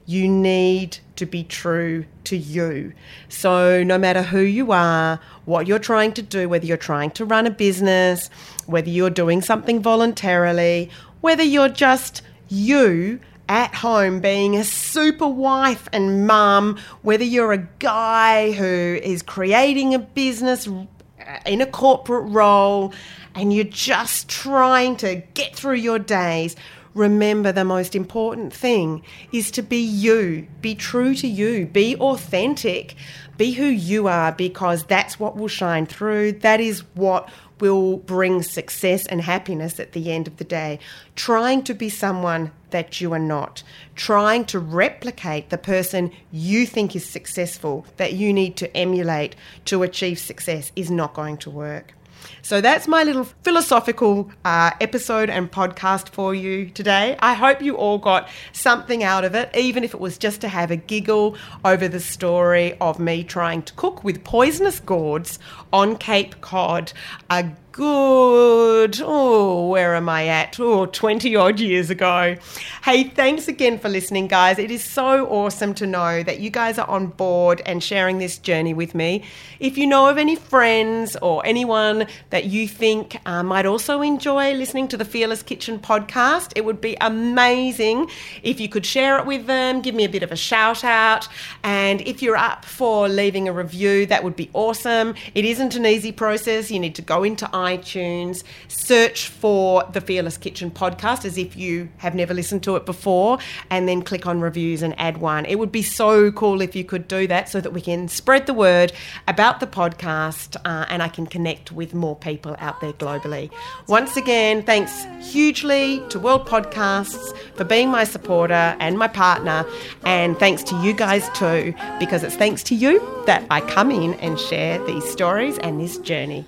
You 0.06 0.28
need 0.28 0.98
to 1.16 1.26
be 1.26 1.44
true 1.44 2.06
to 2.26 2.36
you. 2.36 2.94
So, 3.30 3.84
no 3.84 3.98
matter 3.98 4.22
who 4.22 4.42
you 4.42 4.72
are, 4.72 5.20
what 5.46 5.68
you're 5.68 5.80
trying 5.80 6.14
to 6.14 6.22
do, 6.22 6.50
whether 6.50 6.66
you're 6.66 6.78
trying 6.78 7.12
to 7.12 7.26
run 7.26 7.48
a 7.48 7.52
business, 7.52 8.30
whether 8.66 8.90
you're 8.90 9.10
doing 9.10 9.42
something 9.42 9.82
voluntarily, 9.82 10.90
whether 11.22 11.44
you're 11.44 11.70
just 11.70 12.22
you 12.54 13.20
at 13.50 13.74
home 13.74 14.20
being 14.20 14.56
a 14.56 14.64
super 14.64 15.28
wife 15.28 15.90
and 15.92 16.26
mum, 16.28 16.80
whether 17.02 17.24
you're 17.24 17.52
a 17.52 17.68
guy 17.80 18.52
who 18.52 19.00
is 19.04 19.22
creating 19.22 19.94
a 19.94 20.00
business 20.00 20.68
uh, 20.68 21.40
in 21.46 21.62
a 21.62 21.66
corporate 21.66 22.32
role 22.32 22.94
and 23.36 23.54
you're 23.54 23.66
just 23.66 24.30
trying 24.30 24.96
to 24.96 25.16
get 25.34 25.56
through 25.56 25.76
your 25.76 26.00
days, 26.00 26.56
remember 26.94 27.52
the 27.52 27.66
most 27.66 27.96
important 27.96 28.54
thing 28.54 29.04
is 29.32 29.52
to 29.52 29.62
be 29.62 29.82
you, 29.82 30.48
be 30.62 30.76
true 30.76 31.16
to 31.16 31.28
you, 31.28 31.66
be 31.66 31.96
authentic, 31.98 32.96
be 33.38 33.52
who 33.52 33.66
you 33.66 34.08
are 34.08 34.32
because 34.32 34.84
that's 34.84 35.20
what 35.20 35.36
will 35.36 35.48
shine 35.48 35.86
through. 35.86 36.32
That 36.34 36.62
is 36.62 36.82
what 36.94 37.28
will 37.64 37.96
bring 37.96 38.44
success 38.44 39.06
and 39.08 39.22
happiness 39.22 39.80
at 39.80 39.94
the 39.94 40.12
end 40.12 40.28
of 40.28 40.36
the 40.36 40.44
day. 40.44 40.80
Trying 41.16 41.64
to 41.64 41.74
be 41.74 41.88
someone 41.88 42.52
that 42.72 43.00
you 43.00 43.14
are 43.14 43.20
not, 43.20 43.64
trying 43.96 44.44
to 44.44 44.60
replicate 44.60 45.50
the 45.50 45.58
person 45.58 46.12
you 46.30 46.66
think 46.66 46.94
is 46.94 47.06
successful, 47.06 47.86
that 47.96 48.12
you 48.12 48.34
need 48.34 48.58
to 48.58 48.76
emulate 48.76 49.38
to 49.64 49.82
achieve 49.82 50.20
success, 50.20 50.74
is 50.76 50.92
not 50.92 51.14
going 51.14 51.38
to 51.38 51.50
work. 51.50 51.94
So 52.42 52.62
that's 52.62 52.88
my 52.88 53.04
little 53.04 53.24
philosophical 53.24 54.32
uh, 54.46 54.72
episode 54.82 55.30
and 55.30 55.52
podcast 55.52 56.10
for 56.10 56.36
you 56.36 56.70
today. 56.70 57.16
I 57.20 57.34
hope 57.34 57.62
you 57.62 57.76
all 57.76 57.98
got 57.98 58.30
something 58.52 59.04
out 59.04 59.24
of 59.24 59.36
it, 59.36 59.50
even 59.56 59.84
if 59.84 59.94
it 59.94 60.00
was 60.00 60.18
just 60.18 60.42
to 60.42 60.48
have 60.48 60.72
a 60.72 60.76
giggle 60.76 61.38
over 61.64 61.88
the 61.88 62.00
story 62.00 62.78
of 62.80 63.00
me 63.00 63.24
trying 63.24 63.64
to 63.64 63.74
cook 63.74 64.04
with 64.04 64.24
poisonous 64.24 64.80
gourds 64.80 65.40
on 65.72 65.98
Cape 65.98 66.42
Cod. 66.42 66.94
A 67.30 67.52
good, 67.74 69.02
oh, 69.04 69.68
where 69.68 69.96
am 69.96 70.08
I 70.08 70.28
at? 70.28 70.60
Oh, 70.60 70.86
20 70.86 71.36
odd 71.36 71.60
years 71.60 71.90
ago. 71.90 72.38
Hey, 72.84 73.06
thanks 73.06 73.48
again 73.48 73.80
for 73.80 73.90
listening, 73.90 74.28
guys. 74.28 74.60
It 74.60 74.70
is 74.70 74.84
so 74.84 75.26
awesome 75.26 75.74
to 75.76 75.88
know 75.88 76.22
that 76.22 76.40
you 76.40 76.52
guys 76.52 76.78
are 76.78 76.88
on 76.88 77.08
board 77.08 77.64
and 77.66 77.84
sharing 77.84 78.20
this 78.20 78.38
journey 78.38 78.76
with 78.76 78.94
me. 78.94 79.24
If 79.60 79.76
you 79.76 79.88
know 79.88 80.08
of 80.08 80.20
any 80.20 80.36
friends 80.36 81.16
or 81.16 81.44
anyone 81.46 82.06
that 82.30 82.46
you 82.46 82.68
think 82.68 83.20
uh, 83.26 83.42
might 83.42 83.66
also 83.66 84.02
enjoy 84.02 84.54
listening 84.54 84.88
to 84.90 84.98
the 84.98 85.06
Fearless 85.06 85.42
Kitchen 85.42 85.80
podcast, 85.80 86.54
it 86.56 86.66
would 86.66 86.80
be 86.80 86.96
amazing 87.02 88.08
if 88.44 88.60
you 88.60 88.70
could 88.70 88.86
share 88.86 89.18
it 89.18 89.26
with 89.26 89.48
them, 89.48 89.82
give 89.82 89.96
me 89.96 90.04
a 90.04 90.10
bit 90.10 90.22
of 90.22 90.32
a 90.32 90.36
shout 90.36 90.84
out. 90.84 91.28
And 91.64 92.02
if 92.02 92.22
you're 92.22 92.38
up 92.38 92.66
for 92.66 93.10
leaving 93.10 93.48
a 93.48 93.54
review, 93.54 94.06
that 94.06 94.24
would 94.24 94.36
be 94.36 94.52
awesome. 94.54 95.16
It 95.34 95.44
isn't 95.44 95.76
an 95.76 95.88
easy 95.88 96.12
process. 96.12 96.70
You 96.70 96.80
need 96.80 96.94
to 96.96 97.02
go 97.02 97.24
into 97.24 97.50
iTunes, 97.64 98.44
search 98.68 99.30
for 99.30 99.84
the 99.94 100.02
Fearless 100.02 100.38
Kitchen 100.38 100.70
podcast 100.70 101.26
as 101.26 101.38
if 101.38 101.56
you 101.56 101.90
have 101.98 102.14
never 102.14 102.34
listened 102.34 102.64
to 102.64 102.76
it 102.76 102.86
before, 102.86 103.40
and 103.70 103.88
then 103.88 104.02
click 104.02 104.28
on 104.28 104.42
reviews 104.42 104.82
and 104.82 104.94
add 105.00 105.18
one. 105.18 105.46
It 105.46 105.58
would 105.60 105.72
be 105.72 105.82
so 105.82 106.32
cool 106.32 106.62
if 106.62 106.76
you 106.76 106.84
could 106.84 107.08
do 107.08 107.28
that 107.28 107.50
so 107.50 107.62
that 107.62 107.72
we 107.72 107.82
can 107.82 108.08
spread 108.08 108.46
the 108.46 108.54
word 108.54 108.92
about 109.28 109.60
the 109.60 109.68
podcast 109.68 110.58
uh, 110.66 110.86
and 110.90 111.02
I 111.02 111.08
can 111.08 111.26
connect 111.26 111.72
with 111.72 111.94
more 111.94 112.16
people 112.16 112.56
out 112.60 112.82
there 112.82 112.94
globally. 112.94 113.50
Once 113.88 114.18
again, 114.18 114.64
thanks 114.64 115.06
hugely 115.22 116.02
to 116.10 116.20
World 116.20 116.46
Podcasts 116.46 117.36
for 117.56 117.64
being 117.64 117.90
my 117.90 118.04
supporter 118.04 118.76
and 118.80 118.98
my 118.98 119.08
partner, 119.08 119.66
and 120.04 120.38
thanks 120.38 120.64
to 120.64 120.76
you 120.84 120.94
guys 120.94 121.30
too, 121.30 121.74
because 122.00 122.24
it's 122.24 122.36
thanks 122.36 122.64
to 122.64 122.76
you 122.76 123.02
that 123.26 123.46
I 123.50 123.62
come 123.62 123.92
in 123.92 124.16
and 124.16 124.40
share 124.40 124.84
these 124.86 125.10
stories 125.10 125.58
and 125.60 125.80
this 125.80 125.98
journey. 126.00 126.46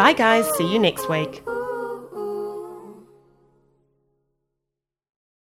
Bye, 0.00 0.14
guys. 0.14 0.48
See 0.56 0.66
you 0.66 0.78
next 0.78 1.10
week. 1.10 1.42